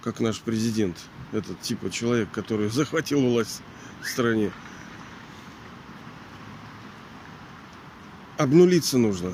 как 0.03 0.21
наш 0.21 0.41
президент, 0.41 0.97
этот 1.33 1.61
типа 1.61 1.91
человек, 1.91 2.31
который 2.31 2.69
захватил 2.71 3.21
власть 3.21 3.63
в 4.03 4.09
стране. 4.09 4.51
Обнулиться 8.37 8.99
нужно. 8.99 9.33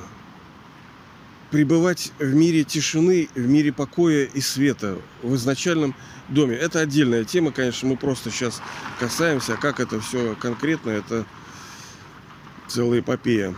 Пребывать 1.49 2.13
в 2.17 2.33
мире 2.33 2.63
тишины, 2.63 3.27
в 3.35 3.45
мире 3.45 3.73
покоя 3.73 4.23
и 4.23 4.39
света, 4.39 4.97
в 5.21 5.35
изначальном 5.35 5.95
доме. 6.29 6.55
Это 6.55 6.79
отдельная 6.79 7.25
тема, 7.25 7.51
конечно, 7.51 7.89
мы 7.89 7.97
просто 7.97 8.31
сейчас 8.31 8.61
касаемся, 8.99 9.55
а 9.55 9.57
как 9.57 9.81
это 9.81 9.99
все 9.99 10.35
конкретно, 10.35 10.91
это 10.91 11.25
целая 12.71 13.01
эпопея. 13.01 13.53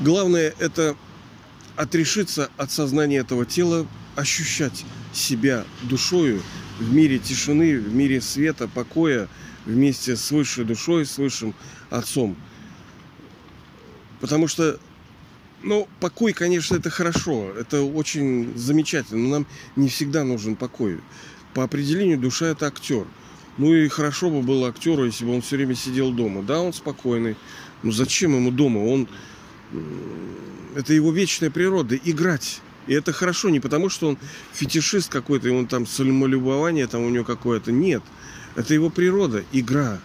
Главное 0.00 0.54
это 0.58 0.96
отрешиться 1.76 2.50
от 2.56 2.72
сознания 2.72 3.18
этого 3.18 3.46
тела, 3.46 3.86
ощущать 4.16 4.84
себя 5.12 5.64
душою 5.82 6.42
в 6.78 6.92
мире 6.92 7.18
тишины, 7.18 7.78
в 7.78 7.94
мире 7.94 8.20
света, 8.20 8.66
покоя, 8.66 9.28
вместе 9.64 10.16
с 10.16 10.30
высшей 10.30 10.64
душой, 10.64 11.06
с 11.06 11.18
высшим 11.18 11.54
отцом. 11.90 12.36
Потому 14.20 14.48
что, 14.48 14.80
ну, 15.62 15.86
покой, 16.00 16.32
конечно, 16.32 16.76
это 16.76 16.90
хорошо, 16.90 17.52
это 17.52 17.82
очень 17.82 18.56
замечательно, 18.56 19.22
но 19.22 19.28
нам 19.28 19.46
не 19.76 19.88
всегда 19.88 20.24
нужен 20.24 20.56
покой. 20.56 21.00
По 21.54 21.64
определению 21.64 22.18
душа 22.18 22.46
это 22.46 22.66
актер. 22.66 23.06
Ну 23.58 23.74
и 23.74 23.88
хорошо 23.88 24.30
бы 24.30 24.42
было 24.42 24.68
актеру, 24.68 25.04
если 25.04 25.24
бы 25.24 25.34
он 25.34 25.42
все 25.42 25.56
время 25.56 25.74
сидел 25.74 26.12
дома. 26.12 26.42
Да, 26.42 26.60
он 26.60 26.72
спокойный. 26.72 27.36
Ну 27.82 27.92
зачем 27.92 28.34
ему 28.34 28.50
дома? 28.50 28.78
Он... 28.78 29.08
Это 30.74 30.94
его 30.94 31.12
вечная 31.12 31.50
природа. 31.50 31.96
Играть. 31.96 32.60
И 32.86 32.94
это 32.94 33.12
хорошо 33.12 33.50
не 33.50 33.60
потому, 33.60 33.88
что 33.88 34.08
он 34.08 34.18
фетишист 34.52 35.10
какой-то, 35.10 35.48
и 35.48 35.52
он 35.52 35.66
там 35.66 35.86
самолюбование 35.86 36.86
там 36.86 37.02
у 37.02 37.10
него 37.10 37.24
какое-то. 37.24 37.72
Нет. 37.72 38.02
Это 38.56 38.74
его 38.74 38.90
природа. 38.90 39.44
Игра. 39.52 40.00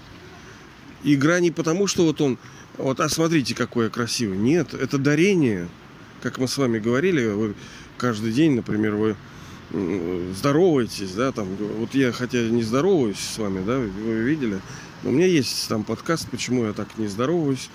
Игра 1.04 1.40
не 1.40 1.52
потому, 1.52 1.88
что 1.88 2.04
вот 2.04 2.22
он... 2.22 2.38
Вот, 2.78 3.00
а 3.00 3.08
смотрите, 3.08 3.56
какой 3.56 3.86
я 3.86 3.90
красивый. 3.90 4.38
Нет, 4.38 4.74
это 4.74 4.98
дарение. 4.98 5.70
Как 6.22 6.40
мы 6.40 6.48
с 6.48 6.58
вами 6.58 6.80
говорили, 6.80 7.28
вы 7.28 7.54
каждый 7.98 8.34
день, 8.34 8.56
например, 8.56 8.96
вы 8.96 9.16
здороваетесь, 9.72 11.12
да, 11.12 11.32
там, 11.32 11.48
вот 11.56 11.94
я 11.94 12.12
хотя 12.12 12.40
не 12.50 12.64
здороваюсь 12.64 13.20
с 13.20 13.38
вами, 13.38 13.64
да, 13.66 13.78
вы 13.78 14.22
видели, 14.22 14.60
но 15.04 15.10
у 15.10 15.14
меня 15.14 15.26
есть 15.26 15.68
там 15.68 15.84
подкаст, 15.84 16.30
почему 16.30 16.66
я 16.66 16.74
так 16.74 16.98
не 16.98 17.08
здороваюсь. 17.08 17.70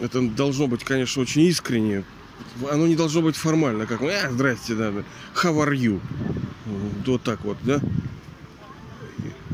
Это 0.00 0.20
должно 0.22 0.66
быть, 0.66 0.84
конечно, 0.84 1.22
очень 1.22 1.42
искренне. 1.42 2.04
Оно 2.70 2.86
не 2.86 2.96
должно 2.96 3.22
быть 3.22 3.36
формально, 3.36 3.86
как, 3.86 4.02
э, 4.02 4.30
здрасте, 4.30 4.74
да, 4.74 4.90
how 5.34 5.64
are 5.64 5.72
you? 5.72 6.00
Вот 7.06 7.22
так 7.22 7.44
вот, 7.44 7.56
да. 7.62 7.80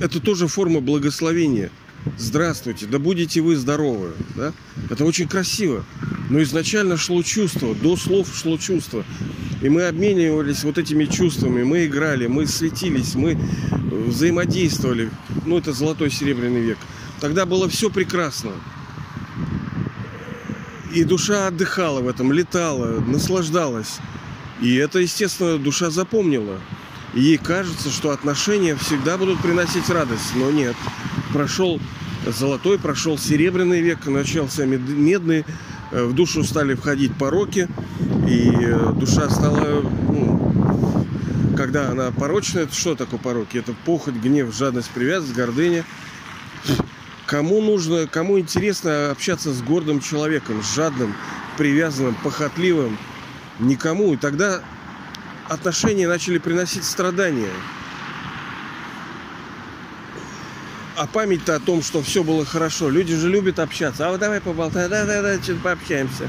Это 0.00 0.20
тоже 0.20 0.48
форма 0.48 0.80
благословения. 0.80 1.70
Здравствуйте, 2.16 2.86
да 2.86 2.98
будете 2.98 3.40
вы 3.40 3.56
здоровы, 3.56 4.12
да. 4.34 4.52
Это 4.88 5.04
очень 5.04 5.28
красиво. 5.28 5.84
Но 6.30 6.42
изначально 6.42 6.96
шло 6.96 7.22
чувство, 7.22 7.74
до 7.74 7.96
слов 7.96 8.28
шло 8.34 8.56
чувство. 8.56 9.04
И 9.62 9.68
мы 9.68 9.86
обменивались 9.86 10.64
вот 10.64 10.78
этими 10.78 11.04
чувствами, 11.04 11.62
мы 11.62 11.86
играли, 11.86 12.26
мы 12.26 12.46
светились, 12.46 13.14
мы 13.14 13.32
э, 13.32 14.04
взаимодействовали. 14.06 15.10
Ну, 15.44 15.58
это 15.58 15.72
золотой 15.72 16.10
серебряный 16.10 16.60
век. 16.60 16.78
Тогда 17.20 17.44
было 17.44 17.68
все 17.68 17.90
прекрасно. 17.90 18.52
И 20.94 21.04
душа 21.04 21.48
отдыхала 21.48 22.00
в 22.00 22.08
этом, 22.08 22.32
летала, 22.32 23.00
наслаждалась. 23.00 23.98
И 24.62 24.74
это, 24.76 24.98
естественно, 24.98 25.58
душа 25.58 25.90
запомнила. 25.90 26.58
И 27.14 27.20
ей 27.20 27.38
кажется, 27.38 27.90
что 27.90 28.10
отношения 28.10 28.76
всегда 28.76 29.18
будут 29.18 29.40
приносить 29.40 29.88
радость. 29.90 30.34
Но 30.36 30.50
нет. 30.50 30.76
Прошел 31.32 31.80
золотой, 32.26 32.78
прошел 32.78 33.18
серебряный 33.18 33.80
век, 33.80 34.06
начался 34.06 34.64
медный. 34.66 35.44
Э, 35.90 36.04
в 36.04 36.12
душу 36.14 36.44
стали 36.44 36.74
входить 36.74 37.14
пороки. 37.14 37.68
И 38.28 38.50
э, 38.52 38.92
душа 38.94 39.28
стала, 39.30 39.82
ну, 39.82 41.06
когда 41.56 41.90
она 41.90 42.10
порочная, 42.10 42.64
это 42.64 42.74
что 42.74 42.94
такое 42.94 43.18
пороки? 43.18 43.58
Это 43.58 43.74
похоть, 43.84 44.14
гнев, 44.14 44.54
жадность, 44.54 44.90
привязанность, 44.90 45.36
гордыня. 45.36 45.84
Кому 47.26 47.60
нужно, 47.60 48.06
кому 48.06 48.40
интересно 48.40 49.10
общаться 49.12 49.52
с 49.52 49.62
гордым 49.62 50.00
человеком, 50.00 50.62
с 50.62 50.74
жадным, 50.74 51.14
привязанным, 51.56 52.16
похотливым? 52.24 52.98
Никому. 53.60 54.14
И 54.14 54.16
тогда 54.16 54.62
отношения 55.48 56.08
начали 56.08 56.38
приносить 56.38 56.84
страдания. 56.84 57.50
А 61.00 61.06
память-то 61.06 61.56
о 61.56 61.60
том, 61.60 61.82
что 61.82 62.02
все 62.02 62.22
было 62.22 62.44
хорошо. 62.44 62.90
Люди 62.90 63.16
же 63.16 63.30
любят 63.30 63.58
общаться. 63.58 64.06
А 64.06 64.10
вот 64.10 64.20
давай 64.20 64.38
поболтаем, 64.38 64.90
да, 64.90 65.06
да, 65.06 65.22
да, 65.22 65.42
что-то 65.42 65.60
пообщаемся. 65.60 66.28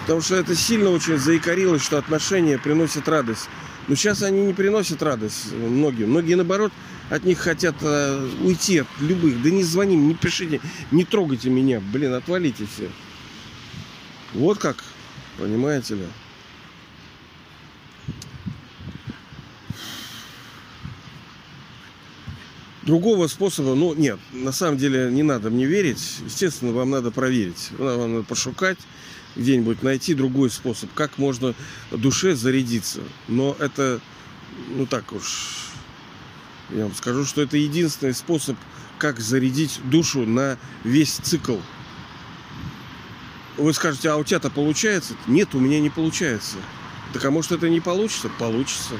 Потому 0.00 0.20
что 0.22 0.34
это 0.34 0.56
сильно 0.56 0.90
очень 0.90 1.18
заикарилось, 1.18 1.82
что 1.82 1.96
отношения 1.96 2.58
приносят 2.58 3.06
радость. 3.06 3.48
Но 3.86 3.94
сейчас 3.94 4.24
они 4.24 4.44
не 4.44 4.54
приносят 4.54 5.04
радость 5.04 5.52
многим. 5.52 6.10
Многие, 6.10 6.34
наоборот, 6.34 6.72
от 7.10 7.22
них 7.22 7.38
хотят 7.38 7.76
э, 7.80 8.28
уйти 8.42 8.78
от 8.78 8.88
любых. 8.98 9.40
Да 9.40 9.50
не 9.50 9.62
звони, 9.62 9.94
не 9.94 10.14
пишите, 10.14 10.60
не 10.90 11.04
трогайте 11.04 11.48
меня. 11.48 11.80
Блин, 11.80 12.12
отвалите 12.14 12.66
все. 12.66 12.90
Вот 14.34 14.58
как, 14.58 14.82
понимаете 15.38 15.94
ли. 15.94 16.06
Другого 22.86 23.26
способа, 23.26 23.74
ну 23.74 23.94
нет, 23.94 24.20
на 24.32 24.52
самом 24.52 24.78
деле 24.78 25.10
не 25.10 25.24
надо 25.24 25.50
мне 25.50 25.66
верить. 25.66 26.18
Естественно, 26.24 26.70
вам 26.70 26.90
надо 26.90 27.10
проверить. 27.10 27.72
Вам 27.78 28.12
надо 28.12 28.22
пошукать, 28.22 28.78
где-нибудь 29.34 29.82
найти 29.82 30.14
другой 30.14 30.50
способ, 30.50 30.92
как 30.94 31.18
можно 31.18 31.56
душе 31.90 32.36
зарядиться. 32.36 33.00
Но 33.26 33.56
это, 33.58 34.00
ну 34.76 34.86
так 34.86 35.12
уж, 35.12 35.66
я 36.70 36.84
вам 36.84 36.94
скажу, 36.94 37.24
что 37.24 37.42
это 37.42 37.56
единственный 37.56 38.14
способ, 38.14 38.56
как 38.98 39.18
зарядить 39.18 39.80
душу 39.90 40.24
на 40.24 40.56
весь 40.84 41.14
цикл. 41.14 41.56
Вы 43.56 43.74
скажете, 43.74 44.10
а 44.10 44.16
у 44.16 44.22
тебя-то 44.22 44.48
получается? 44.48 45.14
Нет, 45.26 45.56
у 45.56 45.58
меня 45.58 45.80
не 45.80 45.90
получается. 45.90 46.58
Так 47.12 47.24
а 47.24 47.32
может 47.32 47.50
это 47.50 47.68
не 47.68 47.80
получится? 47.80 48.28
Получится. 48.38 48.94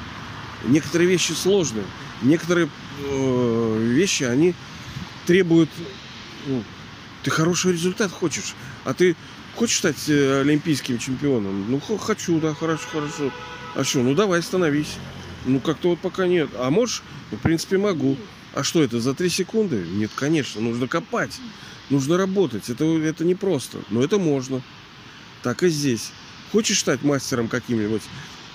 Некоторые 0.64 1.08
вещи 1.08 1.32
сложные. 1.32 1.84
Некоторые 2.22 2.68
вещи, 2.98 4.24
они 4.24 4.54
требуют... 5.26 5.70
Ну, 6.46 6.62
ты 7.22 7.30
хороший 7.30 7.72
результат 7.72 8.12
хочешь, 8.12 8.54
а 8.84 8.94
ты 8.94 9.16
Хочешь 9.56 9.78
стать 9.78 10.08
э, 10.08 10.42
олимпийским 10.42 10.98
чемпионом? 10.98 11.70
Ну, 11.70 11.80
хочу, 11.80 12.38
да, 12.40 12.52
хорошо, 12.52 12.88
хорошо. 12.92 13.32
А 13.74 13.84
что, 13.84 14.02
ну 14.02 14.14
давай, 14.14 14.42
становись. 14.42 14.96
Ну, 15.46 15.60
как-то 15.60 15.90
вот 15.90 15.98
пока 15.98 16.26
нет. 16.26 16.50
А 16.58 16.70
можешь? 16.70 17.02
Ну, 17.30 17.38
в 17.38 17.40
принципе, 17.40 17.78
могу. 17.78 18.18
А 18.52 18.62
что 18.62 18.82
это, 18.82 19.00
за 19.00 19.14
три 19.14 19.30
секунды? 19.30 19.82
Нет, 19.92 20.10
конечно, 20.14 20.60
нужно 20.60 20.88
копать. 20.88 21.40
Нужно 21.88 22.18
работать. 22.18 22.68
Это, 22.68 22.84
это 22.84 23.24
непросто. 23.24 23.78
Но 23.88 24.04
это 24.04 24.18
можно. 24.18 24.60
Так 25.42 25.62
и 25.62 25.70
здесь. 25.70 26.12
Хочешь 26.52 26.80
стать 26.80 27.02
мастером 27.02 27.48
каким-нибудь 27.48 28.02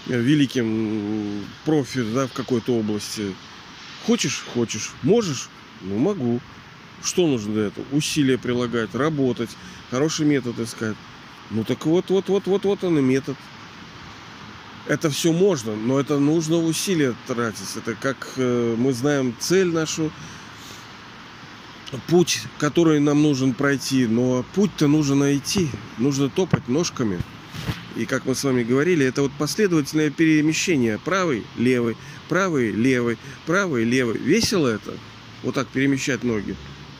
э, 0.07 0.19
великим 0.19 1.43
профи 1.65 2.03
да, 2.13 2.27
в 2.27 2.33
какой-то 2.33 2.75
области? 2.75 3.33
Хочешь? 4.05 4.43
Хочешь. 4.53 4.91
Можешь? 5.03 5.49
Ну, 5.81 5.97
могу. 5.97 6.39
Что 7.03 7.27
нужно 7.27 7.53
для 7.53 7.63
этого? 7.67 7.85
Усилия 7.91 8.37
прилагать, 8.37 8.93
работать, 8.93 9.49
хороший 9.89 10.25
метод 10.25 10.59
искать. 10.59 10.95
Ну 11.49 11.63
так 11.63 11.85
вот, 11.85 12.09
вот, 12.09 12.29
вот, 12.29 12.45
вот, 12.45 12.63
вот 12.63 12.83
он 12.83 12.99
и 12.99 13.01
метод. 13.01 13.35
Это 14.87 15.09
все 15.09 15.31
можно, 15.31 15.75
но 15.75 15.99
это 15.99 16.19
нужно 16.19 16.57
усилия 16.57 17.15
тратить. 17.27 17.75
Это 17.75 17.95
как 17.95 18.33
э, 18.37 18.75
мы 18.77 18.93
знаем 18.93 19.35
цель 19.39 19.67
нашу, 19.67 20.11
путь, 22.07 22.41
который 22.57 22.99
нам 22.99 23.21
нужен 23.21 23.53
пройти. 23.53 24.07
Но 24.07 24.45
путь-то 24.53 24.87
нужно 24.87 25.15
найти, 25.15 25.69
нужно 25.97 26.29
топать 26.29 26.67
ножками. 26.67 27.19
И 27.95 28.05
как 28.05 28.25
мы 28.25 28.35
с 28.35 28.43
вами 28.43 28.63
говорили, 28.63 29.05
это 29.05 29.21
вот 29.21 29.31
последовательное 29.37 30.09
перемещение. 30.09 30.97
Правый, 30.97 31.43
левый, 31.57 31.97
правый, 32.29 32.71
левый, 32.71 33.17
правый, 33.45 33.83
левый. 33.83 34.17
Весело 34.17 34.67
это? 34.67 34.97
Вот 35.43 35.55
так 35.55 35.67
перемещать 35.67 36.23
ноги. 36.23 36.55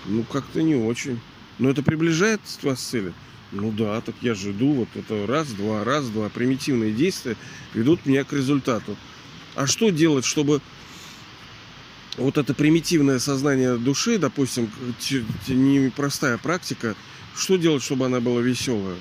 Ну, 0.06 0.24
как-то 0.24 0.62
не 0.62 0.76
очень. 0.76 1.20
Но 1.60 1.70
это 1.70 1.84
приближает 1.84 2.42
вас 2.64 2.80
к 2.80 2.82
цели? 2.82 3.14
Ну 3.52 3.72
да, 3.72 4.00
так 4.02 4.16
я 4.22 4.34
же 4.34 4.52
иду, 4.52 4.74
вот 4.74 4.90
это 4.96 5.28
раз, 5.28 5.50
два, 5.50 5.84
раз, 5.84 6.08
два. 6.10 6.30
Примитивные 6.30 6.92
действия 6.92 7.36
ведут 7.74 8.06
меня 8.06 8.24
к 8.24 8.34
результату. 8.34 8.98
А 9.56 9.68
что 9.68 9.90
делать, 9.90 10.26
чтобы 10.26 10.62
вот 12.18 12.38
это 12.38 12.54
примитивное 12.54 13.20
сознание 13.20 13.78
души, 13.78 14.18
допустим, 14.18 14.70
непростая 15.48 16.38
практика, 16.38 16.96
что 17.36 17.58
делать, 17.58 17.84
чтобы 17.84 18.06
она 18.06 18.20
была 18.20 18.42
веселая? 18.42 18.96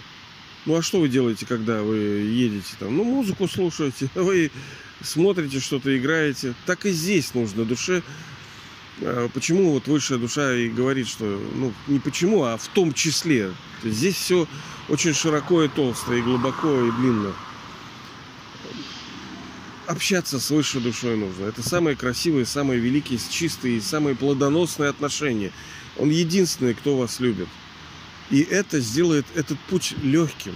Ну 0.66 0.76
а 0.76 0.82
что 0.82 1.00
вы 1.00 1.08
делаете, 1.08 1.46
когда 1.46 1.82
вы 1.82 1.96
едете 1.96 2.74
там? 2.78 2.96
Ну, 2.96 3.04
музыку 3.04 3.48
слушаете, 3.48 4.08
вы 4.14 4.50
смотрите 5.02 5.60
что-то, 5.60 5.96
играете. 5.96 6.54
Так 6.66 6.86
и 6.86 6.90
здесь 6.90 7.34
нужно 7.34 7.64
душе 7.64 8.02
а 9.02 9.28
почему 9.28 9.72
вот 9.72 9.86
высшая 9.86 10.18
душа 10.18 10.54
и 10.54 10.68
говорит, 10.68 11.08
что, 11.08 11.24
ну, 11.54 11.72
не 11.86 11.98
почему, 11.98 12.44
а 12.44 12.56
в 12.56 12.68
том 12.68 12.92
числе. 12.92 13.48
То 13.80 13.88
есть 13.88 13.98
здесь 13.98 14.14
все 14.14 14.46
очень 14.88 15.14
широко 15.14 15.62
и 15.62 15.68
толсто, 15.68 16.12
и 16.14 16.20
глубоко, 16.20 16.68
и 16.68 16.90
длинно. 16.92 17.32
Общаться 19.86 20.38
с 20.38 20.50
высшей 20.50 20.82
душой 20.82 21.16
нужно. 21.16 21.46
Это 21.46 21.66
самые 21.66 21.96
красивые, 21.96 22.44
самые 22.44 22.78
великие, 22.78 23.18
чистые, 23.30 23.80
самые 23.80 24.14
плодоносные 24.14 24.90
отношения. 24.90 25.50
Он 25.96 26.10
единственный, 26.10 26.74
кто 26.74 26.96
вас 26.96 27.20
любит. 27.20 27.48
И 28.30 28.40
это 28.42 28.80
сделает 28.80 29.26
этот 29.34 29.58
путь 29.60 29.94
легким, 30.02 30.54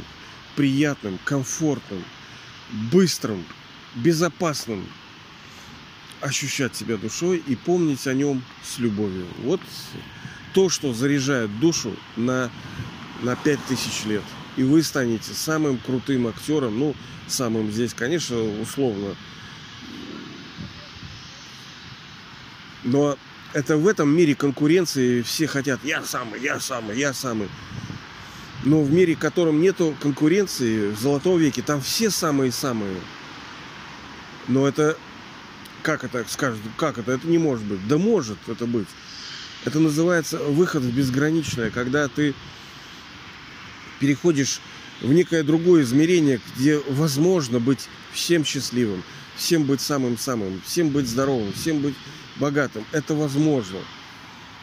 приятным, 0.54 1.18
комфортным, 1.24 2.04
быстрым, 2.92 3.44
безопасным, 3.96 4.87
ощущать 6.20 6.76
себя 6.76 6.96
душой 6.96 7.42
и 7.46 7.56
помнить 7.56 8.06
о 8.06 8.14
нем 8.14 8.42
с 8.62 8.78
любовью. 8.78 9.26
Вот 9.42 9.60
то, 10.54 10.68
что 10.68 10.94
заряжает 10.94 11.58
душу 11.58 11.94
на, 12.16 12.50
на 13.22 13.34
5000 13.37 14.06
лет. 14.06 14.22
И 14.56 14.62
вы 14.62 14.84
станете 14.84 15.34
самым 15.34 15.78
крутым 15.78 16.28
актером, 16.28 16.78
ну, 16.78 16.94
самым 17.26 17.72
здесь, 17.72 17.92
конечно, 17.92 18.40
условно. 18.60 19.16
Но 22.84 23.18
это 23.55 23.77
в 23.77 23.87
этом 23.87 24.14
мире 24.14 24.35
конкуренции 24.35 25.23
все 25.23 25.47
хотят 25.47 25.81
«я 25.85 26.03
самый, 26.03 26.40
я 26.40 26.61
самый, 26.61 26.99
я 26.99 27.14
самый». 27.14 27.49
Но 28.64 28.83
в 28.83 28.93
мире, 28.93 29.14
в 29.14 29.19
котором 29.19 29.61
нету 29.61 29.95
конкуренции, 30.01 30.90
в 30.90 30.99
золотом 30.99 31.38
веке, 31.38 31.62
там 31.62 31.81
все 31.81 32.11
самые-самые. 32.11 32.97
Но 34.49 34.67
это, 34.67 34.97
как 35.83 36.03
это 36.03 36.25
скажут, 36.29 36.61
как 36.77 36.99
это? 36.99 37.12
Это 37.12 37.27
не 37.29 37.38
может 37.38 37.64
быть. 37.64 37.87
Да 37.87 37.99
может 37.99 38.38
это 38.49 38.67
быть. 38.67 38.88
Это 39.64 39.81
называется 39.81 40.38
выход 40.38 40.83
в 40.83 40.93
безграничное, 40.93 41.71
когда 41.71 42.09
ты 42.09 42.35
переходишь 44.01 44.61
в 45.00 45.12
некое 45.12 45.42
другое 45.42 45.83
измерение, 45.83 46.40
где 46.57 46.78
возможно 46.88 47.61
быть 47.61 47.88
всем 48.12 48.44
счастливым, 48.44 49.02
всем 49.37 49.64
быть 49.64 49.80
самым-самым, 49.80 50.61
всем 50.64 50.90
быть 50.90 51.09
здоровым, 51.09 51.52
всем 51.52 51.80
быть 51.80 51.94
богатым. 52.37 52.85
Это 52.92 53.14
возможно. 53.14 53.78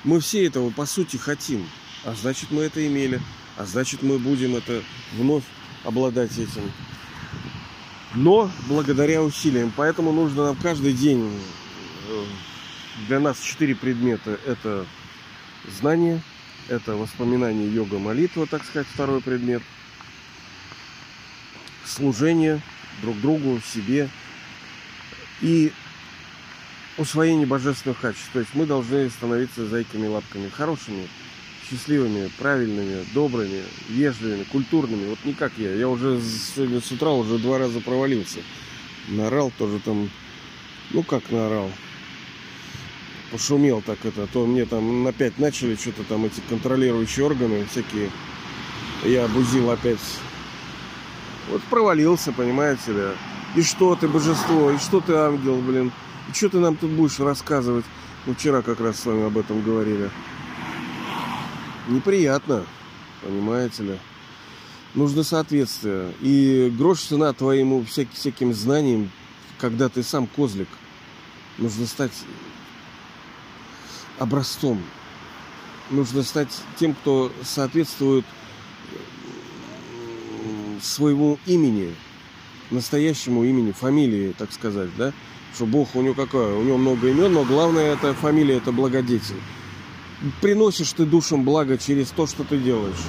Мы 0.04 0.20
все 0.20 0.46
этого 0.46 0.70
по 0.72 0.86
сути 0.86 1.18
хотим. 1.18 1.68
А 2.04 2.16
значит, 2.20 2.52
мы 2.52 2.64
это 2.64 2.86
имели. 2.86 3.22
А 3.58 3.66
значит, 3.66 4.02
мы 4.02 4.18
будем 4.18 4.56
это 4.56 4.82
вновь 5.14 5.44
обладать 5.84 6.32
этим. 6.34 6.72
Но 8.16 8.50
благодаря 8.68 9.22
усилиям. 9.22 9.72
Поэтому 9.76 10.12
нужно 10.12 10.46
нам 10.46 10.56
каждый 10.56 10.94
день 10.94 11.30
э, 12.10 12.24
для 13.08 13.20
нас 13.20 13.40
четыре 13.40 13.76
предмета. 13.76 14.40
Это 14.46 14.86
знание, 15.80 16.22
это 16.68 16.96
воспоминание, 16.96 17.72
йога, 17.72 18.00
молитва, 18.00 18.48
так 18.48 18.66
сказать, 18.66 18.88
второй 18.94 19.22
предмет. 19.22 19.62
Служение 21.86 22.62
друг 23.02 23.20
другу, 23.20 23.62
себе. 23.74 24.10
И 25.42 25.72
усвоение 26.98 27.48
божественных 27.48 28.00
качеств. 28.00 28.30
То 28.34 28.40
есть 28.40 28.52
мы 28.54 28.66
должны 28.66 29.10
становиться 29.10 29.66
зайками 29.68 30.08
лапками 30.08 30.50
хорошими, 30.50 31.08
счастливыми, 31.70 32.30
правильными, 32.38 33.06
добрыми, 33.14 33.64
вежливыми, 33.90 34.44
культурными. 34.44 35.10
Вот 35.10 35.20
не 35.26 35.34
как 35.34 35.54
я. 35.58 35.74
Я 35.74 35.88
уже 35.90 36.22
сегодня 36.22 36.82
с 36.82 36.92
утра 36.92 37.12
уже 37.12 37.40
два 37.40 37.58
раза 37.58 37.80
провалился. 37.80 38.40
Наорал 39.08 39.52
тоже 39.58 39.80
там, 39.80 40.10
ну 40.92 41.04
как 41.04 41.32
наорал, 41.32 41.72
пошумел 43.32 43.82
так 43.82 44.06
это, 44.06 44.24
а 44.24 44.28
то 44.28 44.46
мне 44.46 44.66
там 44.66 45.08
опять 45.08 45.40
начали 45.40 45.76
что-то 45.76 46.04
там 46.04 46.26
эти 46.26 46.42
контролирующие 46.50 47.26
органы 47.26 47.66
всякие. 47.66 48.12
Я 49.04 49.26
обузил 49.26 49.72
опять. 49.72 50.00
Вот 51.50 51.62
провалился, 51.64 52.32
понимаете 52.32 52.94
ли. 52.94 53.08
И 53.56 53.62
что 53.64 53.96
ты 53.96 54.08
божество, 54.08 54.72
и 54.72 54.78
что 54.78 55.02
ты 55.02 55.14
ангел, 55.14 55.58
блин. 55.62 55.92
И 56.30 56.34
что 56.34 56.50
ты 56.50 56.60
нам 56.60 56.76
тут 56.76 56.92
будешь 56.92 57.20
рассказывать? 57.20 57.86
Мы 58.26 58.36
вчера 58.36 58.62
как 58.62 58.80
раз 58.80 59.00
с 59.00 59.06
вами 59.06 59.26
об 59.26 59.38
этом 59.38 59.62
говорили. 59.62 60.10
Неприятно, 61.88 62.66
понимаете 63.24 63.84
ли. 63.84 64.00
Нужно 64.94 65.24
соответствие. 65.24 66.14
И 66.22 66.74
грош 66.78 67.02
цена 67.02 67.34
твоему 67.34 67.84
всяким, 67.84 68.14
всяким 68.14 68.54
знаниям, 68.54 69.12
когда 69.58 69.90
ты 69.90 70.04
сам 70.04 70.28
козлик. 70.28 70.70
Нужно 71.58 71.86
стать 71.86 72.14
образцом. 74.20 74.82
Нужно 75.90 76.24
стать 76.24 76.62
тем, 76.80 76.94
кто 76.94 77.32
соответствует 77.44 78.26
своему 80.82 81.38
имени, 81.46 81.94
настоящему 82.70 83.44
имени, 83.44 83.72
фамилии, 83.72 84.34
так 84.38 84.52
сказать, 84.52 84.90
да? 84.98 85.14
Что 85.54 85.66
Бог 85.66 85.96
у 85.96 86.02
него 86.02 86.14
какой? 86.14 86.54
У 86.54 86.64
него 86.64 86.78
много 86.78 87.10
имен, 87.10 87.34
но 87.34 87.44
главное 87.44 87.94
это 87.94 88.14
фамилия, 88.14 88.58
это 88.58 88.72
благодетель. 88.72 89.42
Приносишь 90.40 90.94
ты 90.94 91.06
душам 91.06 91.44
благо 91.44 91.78
через 91.78 92.10
то, 92.10 92.28
что 92.28 92.44
ты 92.44 92.58
делаешь. 92.58 93.04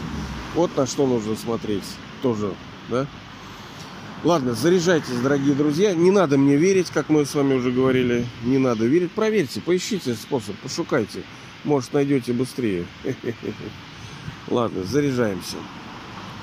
Вот 0.54 0.76
на 0.76 0.86
что 0.86 1.06
нужно 1.06 1.36
смотреть 1.36 1.84
тоже, 2.20 2.52
да? 2.88 3.06
Ладно, 4.24 4.54
заряжайтесь, 4.54 5.18
дорогие 5.20 5.54
друзья. 5.54 5.94
Не 5.94 6.10
надо 6.10 6.38
мне 6.38 6.56
верить, 6.56 6.90
как 6.90 7.08
мы 7.08 7.26
с 7.26 7.34
вами 7.34 7.54
уже 7.54 7.72
говорили. 7.72 8.24
Не 8.44 8.58
надо 8.58 8.86
верить. 8.86 9.10
Проверьте, 9.10 9.60
поищите 9.60 10.14
способ, 10.14 10.56
пошукайте. 10.56 11.22
Может, 11.64 11.92
найдете 11.92 12.32
быстрее. 12.32 12.86
Ладно, 14.48 14.84
заряжаемся. 14.84 15.56